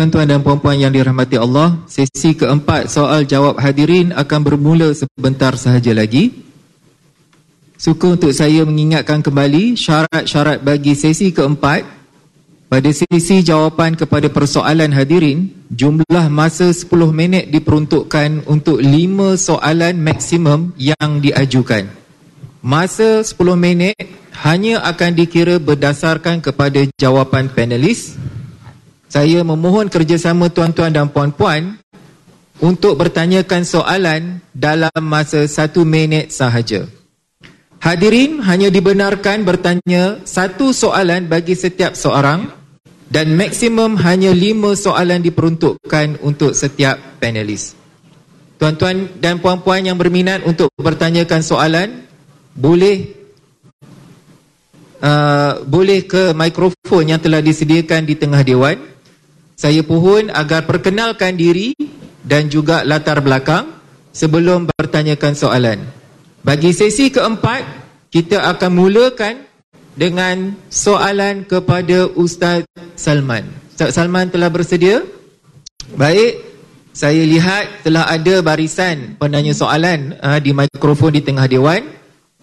Tuan-tuan 0.00 0.24
dan 0.24 0.40
puan-puan 0.40 0.80
yang 0.80 0.96
dirahmati 0.96 1.36
Allah, 1.36 1.76
sesi 1.84 2.32
keempat 2.32 2.88
soal 2.88 3.28
jawab 3.28 3.60
hadirin 3.60 4.16
akan 4.16 4.40
bermula 4.40 4.96
sebentar 4.96 5.52
sahaja 5.60 5.92
lagi. 5.92 6.40
Suka 7.76 8.16
untuk 8.16 8.32
saya 8.32 8.64
mengingatkan 8.64 9.20
kembali 9.20 9.76
syarat-syarat 9.76 10.64
bagi 10.64 10.96
sesi 10.96 11.36
keempat. 11.36 11.84
Pada 12.72 12.88
sesi 12.96 13.44
jawapan 13.44 13.92
kepada 13.92 14.32
persoalan 14.32 14.88
hadirin, 14.88 15.52
jumlah 15.68 16.32
masa 16.32 16.72
10 16.72 16.88
minit 17.12 17.52
diperuntukkan 17.52 18.48
untuk 18.48 18.80
5 18.80 19.36
soalan 19.36 20.00
maksimum 20.00 20.72
yang 20.80 21.20
diajukan. 21.20 21.92
Masa 22.64 23.20
10 23.20 23.36
minit 23.52 24.00
hanya 24.48 24.80
akan 24.80 25.12
dikira 25.12 25.60
berdasarkan 25.60 26.40
kepada 26.40 26.88
jawapan 26.96 27.52
panelis 27.52 28.16
saya 29.10 29.42
memohon 29.42 29.90
kerjasama 29.90 30.54
tuan-tuan 30.54 30.94
dan 30.94 31.10
puan-puan 31.10 31.82
untuk 32.62 32.94
bertanyakan 32.94 33.66
soalan 33.66 34.38
dalam 34.54 34.94
masa 35.02 35.42
satu 35.50 35.82
minit 35.82 36.30
sahaja. 36.30 36.86
Hadirin 37.82 38.38
hanya 38.46 38.70
dibenarkan 38.70 39.42
bertanya 39.42 40.22
satu 40.22 40.70
soalan 40.70 41.26
bagi 41.26 41.58
setiap 41.58 41.98
seorang 41.98 42.52
dan 43.10 43.34
maksimum 43.34 43.98
hanya 43.98 44.30
lima 44.30 44.78
soalan 44.78 45.18
diperuntukkan 45.24 46.22
untuk 46.22 46.54
setiap 46.54 47.18
panelis. 47.18 47.74
Tuan-tuan 48.60 49.08
dan 49.18 49.40
puan-puan 49.40 49.82
yang 49.82 49.96
berminat 49.96 50.44
untuk 50.44 50.68
bertanyakan 50.76 51.40
soalan, 51.40 52.04
boleh 52.52 53.16
uh, 55.00 55.64
boleh 55.64 56.04
ke 56.04 56.36
mikrofon 56.36 57.08
yang 57.08 57.18
telah 57.18 57.40
disediakan 57.40 58.04
di 58.04 58.14
tengah 58.14 58.44
dewan. 58.44 58.76
Saya 59.60 59.84
pohon 59.84 60.32
agar 60.32 60.64
perkenalkan 60.64 61.36
diri 61.36 61.76
dan 62.24 62.48
juga 62.48 62.80
latar 62.80 63.20
belakang 63.20 63.68
sebelum 64.08 64.64
bertanyakan 64.72 65.36
soalan. 65.36 65.84
Bagi 66.40 66.72
sesi 66.72 67.12
keempat, 67.12 67.68
kita 68.08 68.40
akan 68.56 68.70
mulakan 68.72 69.44
dengan 69.92 70.56
soalan 70.72 71.44
kepada 71.44 72.08
Ustaz 72.16 72.64
Salman. 72.96 73.44
Ustaz 73.76 74.00
Salman 74.00 74.32
telah 74.32 74.48
bersedia? 74.48 75.04
Baik, 75.92 76.40
saya 76.96 77.20
lihat 77.20 77.84
telah 77.84 78.08
ada 78.08 78.40
barisan 78.40 79.20
penanya 79.20 79.52
soalan 79.52 80.16
uh, 80.24 80.40
di 80.40 80.56
mikrofon 80.56 81.12
di 81.12 81.20
tengah 81.20 81.44
dewan. 81.44 81.84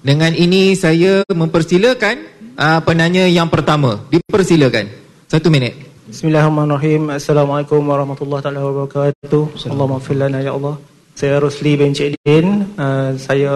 Dengan 0.06 0.38
ini 0.38 0.78
saya 0.78 1.26
mempersilakan 1.34 2.16
uh, 2.62 2.80
penanya 2.86 3.26
yang 3.26 3.50
pertama. 3.50 4.06
Dipersilakan. 4.14 4.86
Satu 5.26 5.50
minit. 5.50 5.87
Bismillahirrahmanirrahim. 6.08 7.12
Assalamualaikum 7.12 7.84
warahmatullahi 7.84 8.40
taala 8.40 8.64
wabarakatuh. 8.64 9.60
Allahumma 9.68 10.00
fil 10.00 10.16
lana 10.16 10.40
ya 10.40 10.56
Allah. 10.56 10.80
Saya 11.20 11.36
Rosli 11.44 11.76
bin 11.76 11.92
Cik 11.92 12.16
Din. 12.24 12.64
Uh, 12.80 13.12
saya 13.20 13.52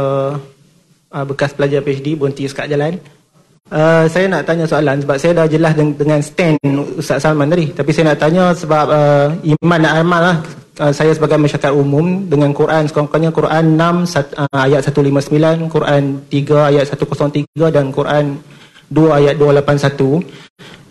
uh, 1.15 1.23
bekas 1.23 1.55
pelajar 1.55 1.79
PhD 1.79 2.19
berhenti 2.19 2.51
sekat 2.51 2.67
jalan. 2.67 2.99
Uh, 3.71 4.03
saya 4.11 4.27
nak 4.27 4.43
tanya 4.43 4.67
soalan 4.67 4.99
sebab 4.99 5.15
saya 5.15 5.31
dah 5.31 5.47
jelas 5.47 5.79
dengan, 5.79 5.95
dengan 5.95 6.19
stand 6.19 6.59
Ustaz 6.99 7.23
Salman 7.23 7.47
tadi. 7.47 7.71
Tapi 7.71 7.87
saya 7.95 8.11
nak 8.11 8.19
tanya 8.19 8.51
sebab 8.51 8.85
uh, 8.91 9.27
iman 9.55 9.79
dan 9.79 9.93
amal 10.03 10.19
lah. 10.19 10.37
Uh, 10.75 10.91
saya 10.91 11.15
sebagai 11.15 11.39
masyarakat 11.39 11.71
umum 11.71 12.27
dengan 12.27 12.51
Quran 12.51 12.83
sekurang-kurangnya 12.83 13.31
Quran 13.31 13.79
6 13.79 14.11
sat, 14.11 14.27
uh, 14.35 14.59
ayat 14.59 14.83
159, 14.83 15.71
Quran 15.71 16.19
3 16.27 16.67
ayat 16.67 16.83
103 16.83 17.47
dan 17.71 17.95
Quran 17.95 18.43
2 18.91 19.07
ayat 19.23 19.39
281 19.39 20.19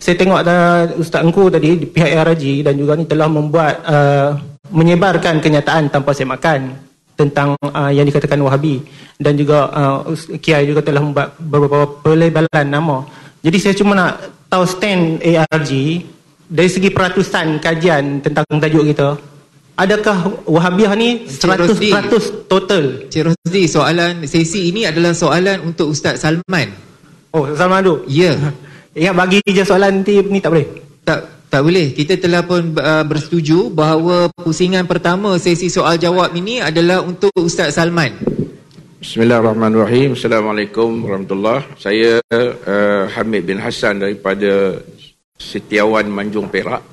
saya 0.01 0.17
tengok 0.17 0.41
uh, 0.41 0.83
Ustaz 0.97 1.21
Engku 1.21 1.53
tadi 1.53 1.77
di 1.77 1.85
pihak 1.85 2.09
ARG 2.17 2.65
dan 2.65 2.73
juga 2.73 2.97
ni 2.97 3.05
telah 3.05 3.29
membuat 3.29 3.85
uh, 3.85 4.33
menyebarkan 4.73 5.37
kenyataan 5.37 5.93
tanpa 5.93 6.17
saya 6.17 6.25
makan 6.25 6.73
tentang 7.13 7.53
uh, 7.61 7.93
yang 7.93 8.09
dikatakan 8.09 8.41
Wahabi 8.41 8.81
dan 9.21 9.37
juga 9.37 9.69
uh, 9.69 10.09
Kiai 10.41 10.65
juga 10.65 10.81
telah 10.81 11.05
membuat 11.05 11.37
beberapa 11.37 11.85
pelebalan 12.01 12.65
nama. 12.65 13.05
Jadi 13.45 13.57
saya 13.61 13.77
cuma 13.77 13.93
nak 13.93 14.25
tahu 14.49 14.65
stand 14.65 15.21
ARG 15.21 15.71
dari 16.49 16.69
segi 16.73 16.89
peratusan 16.89 17.61
kajian 17.61 18.25
tentang 18.25 18.45
tajuk 18.57 18.89
kita. 18.89 19.21
Adakah 19.77 20.49
Wahabiah 20.49 20.97
ni 20.97 21.29
100% 21.29 22.49
total? 22.49 23.05
Cik 23.05 23.21
Rosdi, 23.33 23.69
soalan 23.69 24.25
sesi 24.25 24.73
ini 24.73 24.89
adalah 24.89 25.13
soalan 25.13 25.61
untuk 25.61 25.93
Ustaz 25.93 26.25
Salman. 26.25 26.73
Oh, 27.33 27.49
Salman 27.53 27.85
tu? 27.85 27.95
Ya. 28.09 28.33
Yeah. 28.33 28.37
Ingat 28.91 29.15
bagi 29.15 29.39
je 29.47 29.63
soalan 29.63 30.03
nanti 30.03 30.19
ni 30.19 30.43
tak 30.43 30.51
boleh? 30.51 30.67
Tak 31.07 31.19
tak 31.47 31.61
boleh. 31.63 31.95
Kita 31.95 32.19
telah 32.19 32.43
pun 32.43 32.75
uh, 32.75 33.07
bersetuju 33.07 33.71
bahawa 33.71 34.27
pusingan 34.35 34.83
pertama 34.83 35.39
sesi 35.39 35.71
soal 35.71 35.95
jawab 35.95 36.35
ini 36.35 36.59
adalah 36.59 36.99
untuk 36.99 37.31
Ustaz 37.39 37.79
Salman. 37.79 38.11
Bismillahirrahmanirrahim. 38.99 40.19
Assalamualaikum 40.19 41.07
warahmatullahi 41.07 41.71
Saya 41.79 42.19
uh, 42.19 43.07
Hamid 43.15 43.47
bin 43.47 43.63
Hassan 43.63 44.03
daripada 44.03 44.83
Setiawan 45.39 46.11
Manjung 46.11 46.51
Perak. 46.51 46.83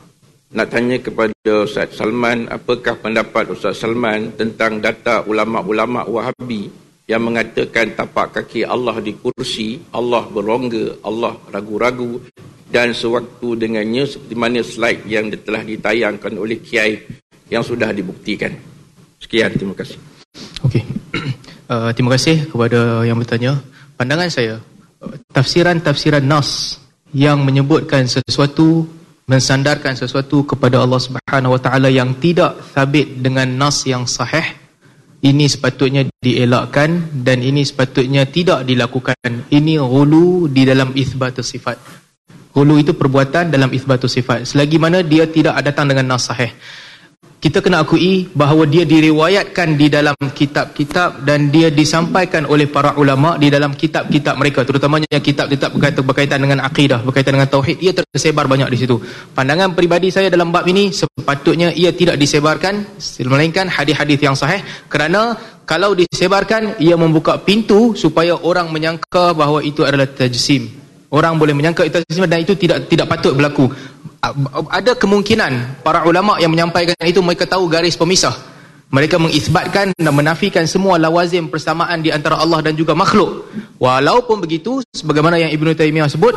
Nak 0.55 0.71
tanya 0.71 1.03
kepada 1.03 1.67
Ustaz 1.67 1.99
Salman, 1.99 2.47
apakah 2.47 2.95
pendapat 2.95 3.51
Ustaz 3.51 3.83
Salman 3.83 4.39
tentang 4.39 4.79
data 4.79 5.27
ulama-ulama 5.27 6.07
Wahabi 6.07 6.88
yang 7.09 7.25
mengatakan 7.25 7.97
tapak 7.97 8.37
kaki 8.37 8.69
Allah 8.69 9.01
di 9.01 9.17
kursi, 9.17 9.81
Allah 9.97 10.29
berongga, 10.29 11.01
Allah 11.01 11.41
ragu-ragu 11.49 12.21
dan 12.69 12.93
sewaktu 12.93 13.57
dengannya 13.57 14.05
seperti 14.05 14.35
mana 14.37 14.61
slide 14.61 15.09
yang 15.09 15.33
telah 15.33 15.65
ditayangkan 15.65 16.37
oleh 16.37 16.61
Kiai 16.61 17.01
yang 17.49 17.65
sudah 17.65 17.89
dibuktikan. 17.97 18.53
Sekian, 19.17 19.57
terima 19.57 19.73
kasih. 19.73 19.97
Okey. 20.63 20.85
Uh, 21.69 21.93
terima 21.93 22.17
kasih 22.17 22.49
kepada 22.49 23.05
yang 23.05 23.21
bertanya. 23.21 23.61
Pandangan 23.93 24.33
saya, 24.33 24.57
tafsiran-tafsiran 25.37 26.25
Nas 26.25 26.81
yang 27.13 27.45
menyebutkan 27.45 28.09
sesuatu 28.09 28.89
mensandarkan 29.29 29.93
sesuatu 29.93 30.49
kepada 30.49 30.81
Allah 30.81 30.97
Subhanahu 30.97 31.53
Wa 31.53 31.61
Taala 31.61 31.93
yang 31.93 32.17
tidak 32.17 32.57
sabit 32.73 33.21
dengan 33.21 33.45
nas 33.45 33.85
yang 33.85 34.09
sahih 34.09 34.57
ini 35.19 35.51
sepatutnya 35.51 36.07
dielakkan 36.23 37.23
dan 37.27 37.43
ini 37.43 37.67
sepatutnya 37.67 38.27
tidak 38.31 38.63
dilakukan. 38.63 39.19
Ini 39.51 39.83
hulu 39.83 40.47
di 40.47 40.63
dalam 40.63 40.95
isbatus 40.95 41.51
sifat. 41.51 41.77
Hulu 42.55 42.79
itu 42.79 42.95
perbuatan 42.95 43.51
dalam 43.51 43.71
isbatus 43.75 44.15
sifat. 44.15 44.47
Selagi 44.47 44.79
mana 44.79 45.03
dia 45.03 45.27
tidak 45.27 45.59
datang 45.63 45.91
dengan 45.91 46.15
nas 46.15 46.27
sahih 46.31 46.55
kita 47.39 47.63
kena 47.63 47.87
akui 47.87 48.27
bahawa 48.35 48.67
dia 48.67 48.83
diriwayatkan 48.83 49.79
di 49.79 49.87
dalam 49.87 50.19
kitab-kitab 50.19 51.23
dan 51.23 51.55
dia 51.55 51.71
disampaikan 51.71 52.43
oleh 52.51 52.67
para 52.67 52.99
ulama 52.99 53.39
di 53.39 53.47
dalam 53.47 53.79
kitab-kitab 53.79 54.35
mereka. 54.35 54.67
Terutamanya 54.67 55.07
kitab-kitab 55.07 55.71
berkaitan, 56.03 56.43
dengan 56.43 56.59
akidah 56.67 56.99
berkaitan 57.07 57.39
dengan 57.39 57.47
tauhid 57.47 57.79
ia 57.79 57.95
tersebar 57.95 58.51
banyak 58.51 58.67
di 58.75 58.79
situ. 58.83 58.99
Pandangan 59.39 59.71
peribadi 59.79 60.11
saya 60.11 60.27
dalam 60.35 60.51
bab 60.51 60.67
ini 60.67 60.91
sepatutnya 60.91 61.71
ia 61.79 61.95
tidak 61.95 62.19
disebarkan 62.19 62.99
melainkan 63.23 63.71
hadis-hadis 63.71 64.19
yang 64.19 64.35
sahih. 64.35 64.59
Kerana 64.91 65.39
kalau 65.63 65.95
disebarkan 65.95 66.83
ia 66.83 66.99
membuka 66.99 67.39
pintu 67.39 67.95
supaya 67.95 68.35
orang 68.35 68.75
menyangka 68.75 69.31
bahawa 69.31 69.63
itu 69.63 69.87
adalah 69.87 70.11
tajsim. 70.11 70.75
Orang 71.09 71.39
boleh 71.39 71.55
menyangka 71.55 71.87
itu 71.87 72.03
tajsim 72.03 72.27
dan 72.27 72.43
itu 72.43 72.59
tidak 72.59 72.91
tidak 72.91 73.07
patut 73.07 73.33
berlaku 73.39 73.71
ada 74.69 74.93
kemungkinan 74.99 75.83
para 75.87 76.03
ulama 76.03 76.43
yang 76.43 76.51
menyampaikan 76.51 76.99
itu 77.07 77.23
mereka 77.23 77.47
tahu 77.47 77.71
garis 77.71 77.95
pemisah. 77.95 78.35
Mereka 78.89 79.21
mengisbatkan 79.21 79.93
dan 79.93 80.13
menafikan 80.17 80.65
semua 80.65 80.97
lawazim 80.97 81.53
persamaan 81.53 82.01
di 82.01 82.09
antara 82.09 82.41
Allah 82.41 82.65
dan 82.65 82.73
juga 82.73 82.97
makhluk. 82.97 83.45
Walaupun 83.77 84.41
begitu 84.41 84.81
sebagaimana 84.97 85.37
yang 85.37 85.53
Ibnu 85.53 85.77
Taimiyah 85.77 86.09
sebut 86.09 86.33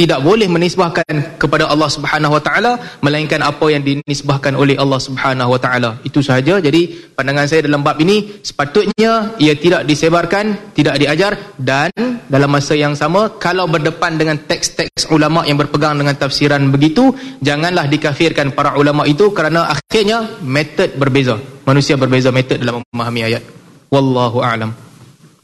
tidak 0.00 0.24
boleh 0.24 0.48
menisbahkan 0.48 1.36
kepada 1.36 1.68
Allah 1.68 1.90
Subhanahu 1.92 2.32
Wa 2.32 2.40
Taala 2.40 2.72
melainkan 3.04 3.44
apa 3.44 3.68
yang 3.68 3.84
dinisbahkan 3.84 4.56
oleh 4.56 4.72
Allah 4.80 4.96
Subhanahu 4.96 5.52
Wa 5.52 5.60
Taala. 5.60 5.90
Itu 6.08 6.24
sahaja. 6.24 6.56
Jadi 6.56 7.12
pandangan 7.12 7.44
saya 7.44 7.68
dalam 7.68 7.84
bab 7.84 8.00
ini 8.00 8.40
sepatutnya 8.40 9.36
ia 9.36 9.52
tidak 9.52 9.84
disebarkan 9.84 10.72
tidak 10.72 10.96
diajar 10.96 11.36
dan 11.60 11.92
dalam 12.32 12.48
masa 12.48 12.72
yang 12.80 12.96
sama 12.96 13.36
kalau 13.36 13.68
berdepan 13.68 14.16
dengan 14.16 14.40
teks-teks 14.40 15.12
ulama 15.12 15.44
yang 15.44 15.60
berpegang 15.60 16.00
dengan 16.00 16.16
tafsiran 16.16 16.64
begitu 16.72 17.12
janganlah 17.44 17.84
dikafirkan 17.84 18.56
para 18.56 18.80
ulama 18.80 19.04
itu 19.04 19.28
kerana 19.36 19.68
akhirnya 19.68 20.40
metod 20.40 20.96
berbeza. 20.96 21.36
Manusia 21.68 22.00
berbeza 22.00 22.32
metod 22.32 22.56
dalam 22.56 22.80
memahami 22.88 23.20
ayat. 23.28 23.44
Wallahu 23.92 24.40
a'lam. 24.40 24.72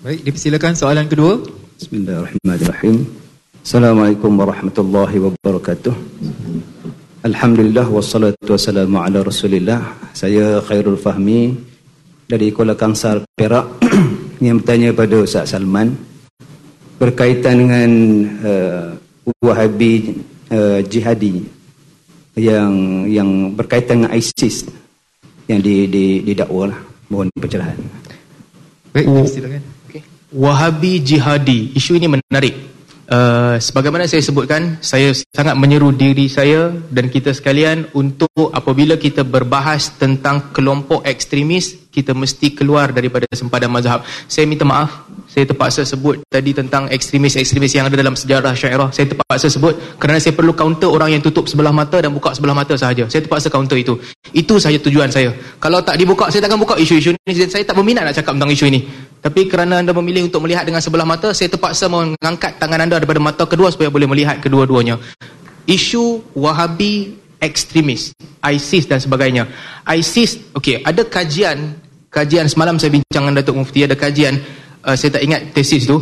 Baik 0.01 0.25
dipersilakan 0.25 0.73
soalan 0.73 1.05
kedua. 1.13 1.45
Bismillahirrahmanirrahim 1.77 3.26
Assalamualaikum 3.67 4.31
warahmatullahi 4.39 5.19
wabarakatuh. 5.19 5.91
Alhamdulillah 7.27 7.91
wassalatu 7.91 8.55
wassalamu 8.55 9.03
ala 9.03 9.27
Rasulillah. 9.27 9.91
Saya 10.15 10.63
Khairul 10.63 10.95
Fahmi 10.95 11.51
dari 12.31 12.55
Kuala 12.55 12.79
Kangsar 12.79 13.27
Perak 13.35 13.83
yang 14.47 14.63
bertanya 14.63 14.95
pada 14.95 15.19
Ustaz 15.19 15.51
Salman 15.51 15.99
berkaitan 17.03 17.67
dengan 17.67 17.91
uh, 18.47 18.87
Wahabi 19.43 20.15
uh, 20.55 20.79
Jihadi. 20.87 21.43
yang 22.39 23.03
yang 23.11 23.51
berkaitan 23.51 24.07
dengan 24.07 24.15
ISIS 24.15 24.71
yang 25.51 25.59
di 25.59 25.91
di 25.91 26.23
didakwa 26.23 26.71
lah. 26.71 26.79
Mohon 27.11 27.35
pencerahan. 27.35 27.75
Baik, 28.95 29.11
Oh. 29.11 29.27
silakan. 29.27 29.63
Okay. 29.91 30.07
Wahabi 30.31 31.03
jihadi. 31.03 31.75
Isu 31.75 31.99
ini 31.99 32.07
menarik. 32.15 32.76
Uh, 33.07 33.55
sebagaimana 33.63 34.11
saya 34.11 34.19
sebutkan, 34.19 34.83
saya 34.83 35.15
sangat 35.15 35.55
menyeru 35.55 35.95
diri 35.95 36.27
saya 36.27 36.75
dan 36.91 37.07
kita 37.07 37.31
sekalian 37.31 37.87
untuk 37.95 38.51
apabila 38.51 38.99
kita 38.99 39.23
berbahas 39.23 39.95
tentang 39.95 40.51
kelompok 40.51 41.07
ekstremis, 41.07 41.87
kita 41.87 42.13
mesti 42.13 42.53
keluar 42.53 42.91
daripada 42.91 43.31
sempadan 43.31 43.71
mazhab. 43.71 44.03
Saya 44.27 44.51
minta 44.51 44.67
maaf, 44.67 45.07
saya 45.31 45.47
terpaksa 45.47 45.87
sebut 45.87 46.27
tadi 46.29 46.51
tentang 46.53 46.91
ekstremis-ekstremis 46.91 47.73
yang 47.79 47.87
ada 47.87 47.97
dalam 47.97 48.19
sejarah 48.19 48.53
syairah. 48.53 48.91
Saya 48.91 49.07
terpaksa 49.09 49.49
sebut 49.49 49.97
kerana 50.03 50.19
saya 50.19 50.35
perlu 50.35 50.53
counter 50.53 50.91
orang 50.91 51.15
yang 51.15 51.23
tutup 51.23 51.47
sebelah 51.47 51.71
mata 51.71 52.03
dan 52.03 52.11
buka 52.11 52.35
sebelah 52.35 52.59
mata 52.59 52.75
sahaja. 52.75 53.07
Saya 53.07 53.23
terpaksa 53.25 53.49
counter 53.49 53.79
itu. 53.81 53.97
Itu 54.35 54.59
sahaja 54.59 54.83
tujuan 54.83 55.09
saya. 55.09 55.31
Kalau 55.63 55.81
tak 55.81 55.97
dibuka, 55.97 56.27
saya 56.29 56.45
takkan 56.45 56.59
buka 56.59 56.75
isu-isu 56.77 57.15
ini. 57.15 57.33
Saya 57.47 57.63
tak 57.63 57.79
berminat 57.79 58.03
nak 58.03 58.19
cakap 58.19 58.35
tentang 58.35 58.53
isu 58.53 58.67
ini. 58.69 59.06
Tapi 59.27 59.51
kerana 59.51 59.83
anda 59.83 59.91
memilih 59.91 60.31
untuk 60.31 60.47
melihat 60.47 60.63
dengan 60.63 60.79
sebelah 60.79 61.03
mata, 61.03 61.35
saya 61.35 61.51
terpaksa 61.51 61.91
mengangkat 61.91 62.63
tangan 62.63 62.79
anda 62.79 63.03
daripada 63.03 63.19
mata 63.19 63.43
kedua 63.43 63.75
supaya 63.75 63.91
boleh 63.91 64.07
melihat 64.07 64.39
kedua-duanya. 64.39 65.03
Isu 65.67 66.31
Wahabi 66.39 67.19
ekstremis, 67.43 68.15
ISIS 68.39 68.87
dan 68.87 69.03
sebagainya. 69.03 69.51
ISIS, 69.83 70.39
okey, 70.55 70.79
ada 70.87 71.03
kajian, 71.03 71.75
kajian 72.07 72.47
semalam 72.47 72.79
saya 72.79 72.95
bincang 72.95 73.27
dengan 73.27 73.43
Datuk 73.43 73.59
Mufti, 73.59 73.83
ada 73.83 73.99
kajian, 73.99 74.39
uh, 74.87 74.95
saya 74.95 75.19
tak 75.19 75.27
ingat 75.27 75.51
tesis 75.51 75.91
tu, 75.91 75.99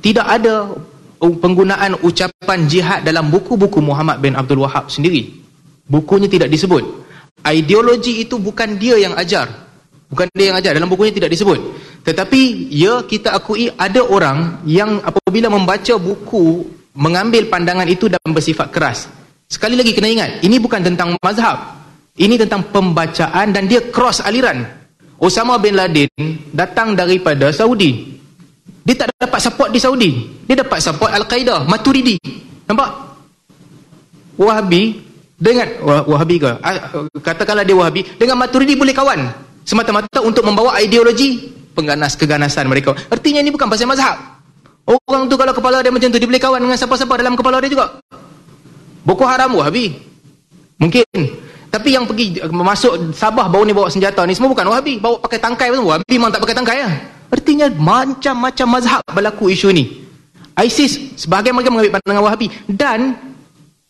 tidak 0.00 0.24
ada 0.24 0.72
penggunaan 1.20 2.00
ucapan 2.00 2.64
jihad 2.72 3.04
dalam 3.04 3.28
buku-buku 3.28 3.84
Muhammad 3.84 4.24
bin 4.24 4.32
Abdul 4.32 4.64
Wahab 4.64 4.88
sendiri. 4.88 5.44
Bukunya 5.84 6.24
tidak 6.24 6.48
disebut. 6.48 7.04
Ideologi 7.44 8.24
itu 8.24 8.40
bukan 8.40 8.80
dia 8.80 8.96
yang 8.96 9.12
ajar. 9.12 9.65
Bukan 10.06 10.30
dia 10.32 10.54
yang 10.54 10.56
ajar, 10.58 10.70
dalam 10.70 10.86
bukunya 10.86 11.10
tidak 11.10 11.34
disebut. 11.34 11.58
Tetapi 12.06 12.70
ya 12.70 13.02
kita 13.02 13.34
akui 13.34 13.66
ada 13.74 14.06
orang 14.06 14.62
yang 14.62 15.02
apabila 15.02 15.50
membaca 15.50 15.98
buku 15.98 16.62
mengambil 16.94 17.50
pandangan 17.50 17.84
itu 17.90 18.06
dan 18.06 18.22
bersifat 18.30 18.70
keras. 18.70 19.10
Sekali 19.50 19.74
lagi 19.74 19.90
kena 19.90 20.06
ingat, 20.10 20.30
ini 20.46 20.62
bukan 20.62 20.82
tentang 20.82 21.18
mazhab. 21.18 21.74
Ini 22.16 22.38
tentang 22.40 22.70
pembacaan 22.72 23.52
dan 23.52 23.68
dia 23.68 23.82
cross 23.92 24.24
aliran. 24.24 24.64
Osama 25.20 25.58
bin 25.60 25.76
Laden 25.76 26.08
datang 26.54 26.96
daripada 26.96 27.52
Saudi. 27.52 28.16
Dia 28.86 28.94
tak 28.94 29.10
dapat 29.18 29.40
support 29.42 29.68
di 29.74 29.80
Saudi. 29.82 30.10
Dia 30.46 30.62
dapat 30.62 30.78
support 30.80 31.10
Al-Qaeda, 31.12 31.66
Maturidi. 31.66 32.16
Nampak? 32.64 32.90
Wahabi 34.36 35.00
dengan 35.36 35.68
Wah- 35.84 36.06
Wahabi 36.06 36.36
ke? 36.40 36.50
Ah, 36.60 36.94
Katakanlah 37.20 37.64
dia 37.66 37.76
Wahabi, 37.76 38.04
dengan 38.16 38.40
Maturidi 38.40 38.76
boleh 38.76 38.94
kawan. 38.94 39.20
Semata-mata 39.66 40.22
untuk 40.22 40.46
membawa 40.46 40.78
ideologi 40.78 41.50
pengganas 41.74 42.14
keganasan 42.14 42.70
mereka. 42.70 42.94
Artinya 43.10 43.42
ini 43.42 43.50
bukan 43.50 43.66
pasal 43.66 43.90
mazhab. 43.90 44.14
Orang 44.86 45.26
tu 45.26 45.34
kalau 45.34 45.50
kepala 45.50 45.82
dia 45.82 45.90
macam 45.90 46.06
tu 46.06 46.16
dia 46.22 46.28
boleh 46.30 46.38
kawan 46.38 46.62
dengan 46.62 46.78
siapa-siapa 46.78 47.18
dalam 47.18 47.34
kepala 47.34 47.58
dia 47.58 47.66
juga. 47.74 47.98
Boko 49.02 49.26
Haram 49.26 49.58
Wahabi. 49.58 49.98
Mungkin. 50.78 51.42
Tapi 51.66 51.92
yang 51.92 52.06
pergi 52.06 52.40
masuk 52.48 53.12
Sabah 53.12 53.50
baru 53.50 53.66
ni 53.66 53.74
bawa 53.74 53.90
senjata 53.90 54.22
ni 54.22 54.38
semua 54.38 54.54
bukan 54.54 54.70
Wahabi. 54.70 55.02
Bawa 55.02 55.18
pakai 55.18 55.42
tangkai 55.42 55.74
pun 55.74 55.82
Wahabi 55.82 56.14
memang 56.14 56.30
tak 56.30 56.46
pakai 56.46 56.56
tangkai 56.56 56.78
lah. 56.86 56.94
Artinya 57.26 57.66
macam-macam 57.74 58.66
mazhab 58.70 59.02
berlaku 59.10 59.50
isu 59.50 59.74
ni. 59.74 60.06
ISIS 60.56 61.18
sebahagian 61.18 61.52
mereka 61.52 61.74
mengambil 61.74 61.98
pandangan 61.98 62.22
Wahabi 62.22 62.46
dan 62.70 63.18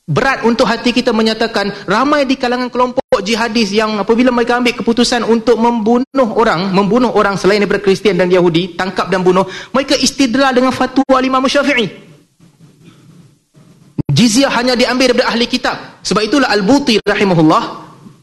berat 0.06 0.46
untuk 0.46 0.70
hati 0.70 0.94
kita 0.94 1.10
menyatakan 1.10 1.74
ramai 1.90 2.22
di 2.22 2.38
kalangan 2.38 2.70
kelompok 2.70 3.02
jihadis 3.26 3.74
yang 3.74 3.98
apabila 3.98 4.30
mereka 4.30 4.54
ambil 4.54 4.78
keputusan 4.78 5.26
untuk 5.26 5.58
membunuh 5.58 6.28
orang, 6.38 6.70
membunuh 6.70 7.10
orang 7.10 7.34
selain 7.34 7.58
daripada 7.58 7.82
Kristian 7.82 8.14
dan 8.14 8.30
Yahudi, 8.30 8.78
tangkap 8.78 9.10
dan 9.10 9.26
bunuh, 9.26 9.42
mereka 9.74 9.98
istidlal 9.98 10.54
dengan 10.54 10.70
fatwa 10.70 11.18
Imam 11.18 11.42
Syafi'i. 11.42 12.06
Jizyah 14.06 14.48
hanya 14.54 14.78
diambil 14.78 15.12
daripada 15.12 15.28
ahli 15.34 15.44
kitab. 15.50 16.00
Sebab 16.06 16.22
itulah 16.24 16.48
Al-Buti 16.48 17.02
rahimahullah, 17.02 17.62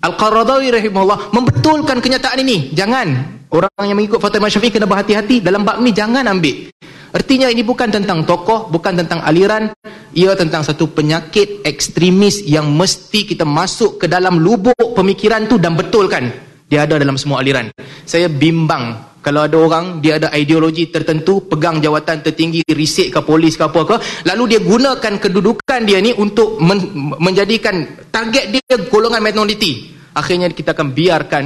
Al-Qaradawi 0.07 0.71
rahimahullah 0.71 1.35
membetulkan 1.35 1.99
kenyataan 1.99 2.39
ini. 2.41 2.71
Jangan 2.71 3.07
orang 3.51 3.83
yang 3.83 3.99
mengikut 3.99 4.23
fatwa 4.23 4.47
Imam 4.47 4.51
Syafi'i 4.55 4.71
kena 4.71 4.87
berhati-hati 4.87 5.43
dalam 5.43 5.67
bab 5.67 5.83
ni 5.83 5.91
jangan 5.91 6.23
ambil. 6.31 6.71
Artinya 7.13 7.45
ini 7.45 7.61
bukan 7.61 7.93
tentang 7.93 8.25
tokoh, 8.25 8.73
bukan 8.73 8.97
tentang 8.97 9.21
aliran, 9.21 9.69
ia 10.17 10.33
tentang 10.33 10.65
satu 10.65 10.89
penyakit 10.89 11.61
ekstremis 11.61 12.41
yang 12.41 12.73
mesti 12.73 13.29
kita 13.29 13.45
masuk 13.45 14.01
ke 14.01 14.09
dalam 14.09 14.41
lubuk 14.41 14.97
pemikiran 14.97 15.45
tu 15.45 15.61
dan 15.61 15.77
betulkan. 15.77 16.33
Dia 16.65 16.89
ada 16.89 16.97
dalam 16.97 17.13
semua 17.21 17.45
aliran. 17.45 17.69
Saya 18.09 18.33
bimbang 18.33 19.13
kalau 19.21 19.45
ada 19.45 19.55
orang 19.55 20.01
dia 20.01 20.17
ada 20.17 20.33
ideologi 20.33 20.89
tertentu, 20.89 21.45
pegang 21.45 21.77
jawatan 21.79 22.25
tertinggi, 22.25 22.65
risik 22.73 23.13
ke 23.13 23.21
polis 23.21 23.55
ke 23.55 23.63
apa 23.63 23.81
ke, 23.85 23.95
lalu 24.27 24.57
dia 24.57 24.59
gunakan 24.65 25.13
kedudukan 25.21 25.79
dia 25.85 26.01
ni 26.01 26.11
untuk 26.17 26.59
men- 26.59 27.13
menjadikan 27.21 28.03
target 28.09 28.51
dia 28.51 28.75
golongan 28.89 29.21
minoriti. 29.21 29.95
Akhirnya 30.17 30.51
kita 30.51 30.73
akan 30.75 30.91
biarkan 30.91 31.43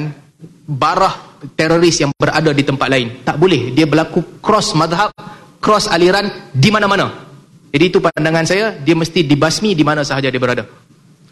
barah 0.65 1.43
teroris 1.53 2.01
yang 2.01 2.09
berada 2.17 2.49
di 2.49 2.63
tempat 2.65 2.87
lain. 2.89 3.21
Tak 3.21 3.37
boleh. 3.37 3.75
Dia 3.77 3.85
berlaku 3.85 4.41
cross 4.41 4.73
madhab, 4.73 5.13
cross 5.67 5.91
aliran 5.91 6.31
di 6.55 6.71
mana-mana. 6.71 7.27
Jadi 7.75 7.91
itu 7.91 7.99
pandangan 7.99 8.47
saya, 8.47 8.71
dia 8.79 8.95
mesti 8.95 9.27
dibasmi 9.27 9.75
di 9.75 9.83
mana 9.83 9.99
sahaja 10.07 10.31
dia 10.31 10.39
berada. 10.39 10.63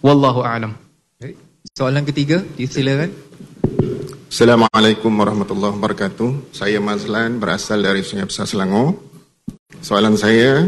Wallahu 0.03 0.43
a'lam. 0.43 0.75
Soalan 1.71 2.03
ketiga, 2.03 2.43
silakan. 2.59 3.15
Assalamualaikum 4.27 5.07
warahmatullahi 5.15 5.79
wabarakatuh. 5.79 6.51
Saya 6.51 6.83
Mazlan 6.83 7.39
berasal 7.39 7.79
dari 7.79 8.03
Sungai 8.03 8.27
Besar 8.27 8.43
Selangor. 8.43 8.99
Soalan 9.79 10.19
saya, 10.19 10.67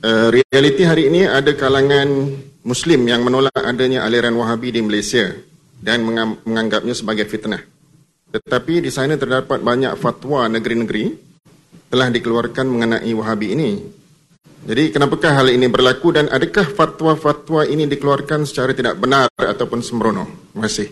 uh, 0.00 0.28
realiti 0.32 0.88
hari 0.88 1.12
ini 1.12 1.28
ada 1.28 1.52
kalangan 1.52 2.32
Muslim 2.64 3.04
yang 3.04 3.28
menolak 3.28 3.60
adanya 3.60 4.08
aliran 4.08 4.32
Wahabi 4.40 4.72
di 4.72 4.80
Malaysia 4.80 5.36
dan 5.84 6.00
menganggapnya 6.08 6.96
sebagai 6.96 7.28
fitnah. 7.28 7.60
Tetapi 8.32 8.80
di 8.80 8.88
sana 8.88 9.20
terdapat 9.20 9.60
banyak 9.60 9.92
fatwa 10.00 10.48
negeri-negeri 10.48 11.25
telah 11.96 12.12
dikeluarkan 12.12 12.68
mengenai 12.68 13.08
Wahabi 13.16 13.56
ini. 13.56 13.80
Jadi 14.68 14.92
kenapakah 14.92 15.32
hal 15.32 15.48
ini 15.48 15.64
berlaku 15.64 16.12
dan 16.12 16.28
adakah 16.28 16.68
fatwa-fatwa 16.68 17.64
ini 17.64 17.88
dikeluarkan 17.88 18.44
secara 18.44 18.76
tidak 18.76 19.00
benar 19.00 19.32
ataupun 19.32 19.80
sembrono? 19.80 20.52
Terima 20.52 20.68
kasih. 20.68 20.88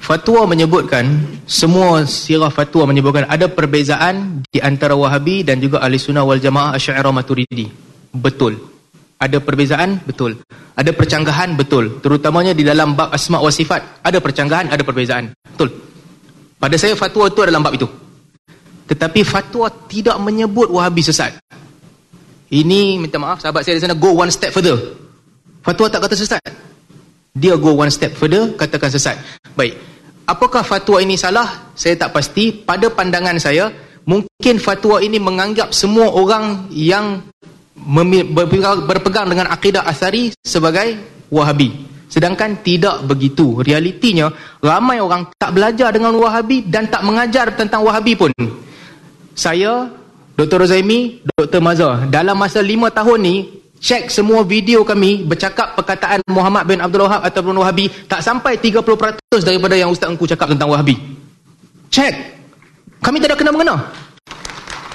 Fatwa 0.00 0.48
menyebutkan, 0.48 1.04
semua 1.44 2.08
sirah 2.08 2.48
fatwa 2.48 2.88
menyebutkan 2.88 3.28
ada 3.28 3.52
perbezaan 3.52 4.40
di 4.48 4.64
antara 4.64 4.96
Wahabi 4.96 5.44
dan 5.44 5.60
juga 5.60 5.84
Ahli 5.84 6.00
Sunnah 6.00 6.24
wal 6.24 6.40
Jamaah 6.40 6.72
Asy'ariyah 6.80 7.12
Maturidi. 7.12 7.68
Betul. 8.16 8.64
Ada 9.20 9.44
perbezaan? 9.44 10.00
Betul. 10.08 10.40
Ada 10.72 10.96
percanggahan? 10.96 11.52
Betul. 11.52 12.00
Terutamanya 12.00 12.56
di 12.56 12.64
dalam 12.64 12.96
bab 12.96 13.12
asma 13.12 13.44
wa 13.44 13.52
sifat, 13.52 14.00
ada 14.00 14.24
percanggahan, 14.24 14.72
ada 14.72 14.80
perbezaan. 14.80 15.36
Betul. 15.36 15.68
Pada 16.56 16.80
saya 16.80 16.96
fatwa 16.96 17.28
itu 17.28 17.44
dalam 17.44 17.60
bab 17.60 17.76
itu. 17.76 18.01
Tetapi 18.88 19.20
fatwa 19.22 19.70
tidak 19.88 20.16
menyebut 20.18 20.68
Wahabi 20.68 21.02
sesat. 21.04 21.38
Ini 22.52 23.00
minta 23.00 23.16
maaf 23.16 23.40
sahabat 23.40 23.64
saya 23.64 23.80
di 23.80 23.82
sana 23.82 23.96
go 23.96 24.12
one 24.12 24.28
step 24.28 24.52
further. 24.52 24.76
Fatwa 25.64 25.88
tak 25.88 26.04
kata 26.04 26.14
sesat. 26.18 26.42
Dia 27.32 27.56
go 27.56 27.72
one 27.72 27.88
step 27.88 28.12
further 28.12 28.52
katakan 28.52 28.92
sesat. 28.92 29.16
Baik. 29.56 29.78
Apakah 30.28 30.60
fatwa 30.60 31.00
ini 31.00 31.16
salah? 31.16 31.72
Saya 31.72 31.96
tak 31.96 32.12
pasti. 32.12 32.52
Pada 32.52 32.92
pandangan 32.92 33.40
saya, 33.40 33.72
mungkin 34.04 34.60
fatwa 34.60 35.00
ini 35.00 35.16
menganggap 35.16 35.72
semua 35.72 36.12
orang 36.12 36.68
yang 36.68 37.24
berpegang 38.86 39.32
dengan 39.32 39.48
akidah 39.48 39.88
asari 39.88 40.30
sebagai 40.44 40.94
Wahabi. 41.32 41.88
Sedangkan 42.12 42.60
tidak 42.60 43.08
begitu. 43.08 43.64
Realitinya, 43.64 44.28
ramai 44.60 45.00
orang 45.00 45.32
tak 45.40 45.56
belajar 45.56 45.88
dengan 45.96 46.12
Wahabi 46.20 46.68
dan 46.68 46.92
tak 46.92 47.00
mengajar 47.08 47.48
tentang 47.56 47.80
Wahabi 47.80 48.12
pun. 48.12 48.30
Saya, 49.32 49.88
Dr. 50.36 50.64
Rozaimi, 50.64 51.24
Dr. 51.36 51.60
Mazhar, 51.64 52.08
dalam 52.08 52.36
masa 52.36 52.60
lima 52.60 52.92
tahun 52.92 53.18
ni, 53.20 53.36
cek 53.82 54.14
semua 54.14 54.46
video 54.46 54.86
kami 54.86 55.26
bercakap 55.26 55.74
perkataan 55.74 56.22
Muhammad 56.30 56.70
bin 56.70 56.78
Abdul 56.78 57.02
Wahab 57.08 57.26
ataupun 57.26 57.58
Wahabi, 57.58 57.90
tak 58.06 58.22
sampai 58.22 58.60
30% 58.60 58.78
daripada 59.42 59.74
yang 59.74 59.90
Ustaz 59.90 60.06
Engku 60.06 60.28
cakap 60.28 60.54
tentang 60.54 60.70
Wahabi. 60.70 60.94
Cek. 61.90 62.14
Kami 63.02 63.18
tidak 63.18 63.42
kena 63.42 63.50
mengena. 63.50 63.76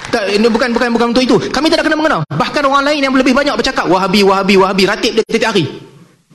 Tak, 0.08 0.24
ini 0.32 0.48
bukan 0.48 0.72
bukan 0.72 0.88
bukan 0.96 1.06
untuk 1.12 1.20
itu. 1.20 1.36
Kami 1.52 1.68
tidak 1.68 1.84
kena 1.84 2.00
mengena. 2.00 2.18
Bahkan 2.32 2.64
orang 2.64 2.88
lain 2.88 3.04
yang 3.04 3.12
lebih 3.12 3.36
banyak 3.36 3.52
bercakap 3.60 3.84
Wahabi, 3.84 4.24
Wahabi, 4.24 4.56
Wahabi, 4.56 4.82
ratib 4.88 5.12
dia 5.20 5.24
setiap 5.28 5.52
hari. 5.52 5.68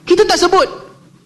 Kita 0.05 0.22
tak 0.29 0.38
sebut. 0.38 0.69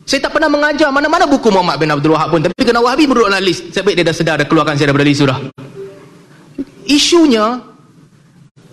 Saya 0.07 0.23
tak 0.23 0.39
pernah 0.39 0.47
mengajar 0.47 0.87
mana-mana 0.87 1.27
buku 1.27 1.51
Muhammad 1.51 1.83
bin 1.83 1.91
Abdul 1.91 2.15
Wahab 2.15 2.31
pun. 2.31 2.39
Tapi 2.39 2.63
kena 2.63 2.79
Wahabi 2.79 3.03
duduk 3.03 3.27
dalam 3.27 3.43
list. 3.43 3.75
Sebab 3.75 3.91
dia 3.91 4.07
dah 4.07 4.15
sedar, 4.15 4.39
dah 4.39 4.47
keluarkan 4.47 4.79
saya 4.79 4.95
daripada 4.95 5.03
list 5.03 5.19
sudah. 5.19 5.37
Isunya 6.87 7.59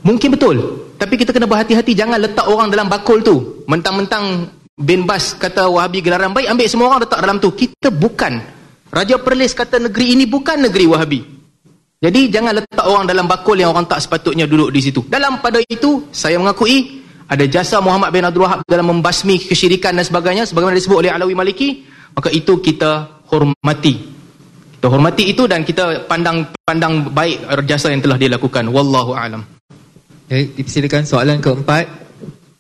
mungkin 0.07 0.33
betul. 0.33 0.57
Tapi 0.95 1.19
kita 1.19 1.35
kena 1.35 1.51
berhati-hati 1.51 1.93
jangan 1.93 2.23
letak 2.23 2.47
orang 2.47 2.71
dalam 2.71 2.87
bakul 2.87 3.21
tu. 3.21 3.67
Mentang-mentang 3.67 4.49
bin 4.79 5.05
Bas 5.05 5.35
kata 5.35 5.67
Wahabi 5.67 6.01
gelaran 6.01 6.31
baik, 6.31 6.51
ambil 6.51 6.67
semua 6.71 6.87
orang 6.95 7.03
letak 7.05 7.21
dalam 7.21 7.37
tu. 7.43 7.51
Kita 7.53 7.91
bukan. 7.91 8.41
Raja 8.95 9.19
Perlis 9.19 9.53
kata 9.59 9.83
negeri 9.83 10.15
ini 10.15 10.25
bukan 10.31 10.71
negeri 10.71 10.87
Wahabi. 10.87 11.21
Jadi 11.99 12.31
jangan 12.31 12.63
letak 12.63 12.85
orang 12.85 13.09
dalam 13.11 13.27
bakul 13.27 13.59
yang 13.59 13.75
orang 13.75 13.91
tak 13.91 13.99
sepatutnya 14.05 14.47
duduk 14.47 14.71
di 14.71 14.79
situ. 14.85 15.03
Dalam 15.09 15.41
pada 15.43 15.59
itu, 15.65 16.07
saya 16.15 16.37
mengakui 16.39 17.03
ada 17.25 17.45
jasa 17.49 17.81
Muhammad 17.81 18.13
bin 18.13 18.23
Abdul 18.23 18.45
Wahab 18.45 18.61
dalam 18.69 18.93
membasmi 18.93 19.49
kesyirikan 19.49 19.97
dan 19.97 20.05
sebagainya 20.05 20.45
sebagaimana 20.45 20.77
disebut 20.77 21.01
oleh 21.01 21.11
Alawi 21.11 21.35
Maliki, 21.35 21.69
maka 22.13 22.29
itu 22.29 22.61
kita 22.61 23.25
hormati. 23.33 24.14
Kita 24.85 24.93
hormati 24.93 25.33
itu 25.33 25.49
dan 25.49 25.65
kita 25.65 26.05
pandang 26.05 26.45
pandang 26.61 27.09
baik 27.09 27.41
jasa 27.65 27.89
yang 27.89 28.05
telah 28.05 28.21
dilakukan. 28.21 28.69
Wallahu 28.69 29.17
alam. 29.17 29.41
Baik, 30.29 30.61
dipersilakan 30.61 31.09
soalan 31.09 31.41
keempat. 31.41 31.89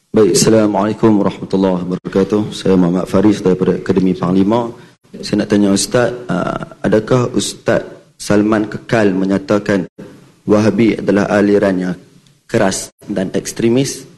Baik, 0.08 0.32
Assalamualaikum 0.32 1.20
warahmatullahi 1.20 1.84
wabarakatuh. 1.84 2.48
Saya 2.48 2.80
Muhammad 2.80 3.04
Faris 3.12 3.44
daripada 3.44 3.76
Akademi 3.76 4.16
Panglima. 4.16 4.72
Saya 5.20 5.44
nak 5.44 5.52
tanya 5.52 5.76
Ustaz, 5.76 6.16
uh, 6.24 6.80
adakah 6.80 7.28
Ustaz 7.36 7.84
Salman 8.16 8.72
kekal 8.72 9.12
menyatakan 9.12 9.84
Wahabi 10.48 10.96
adalah 10.96 11.28
aliran 11.28 11.76
yang 11.76 11.94
keras 12.48 12.88
dan 13.04 13.36
ekstremis? 13.36 14.08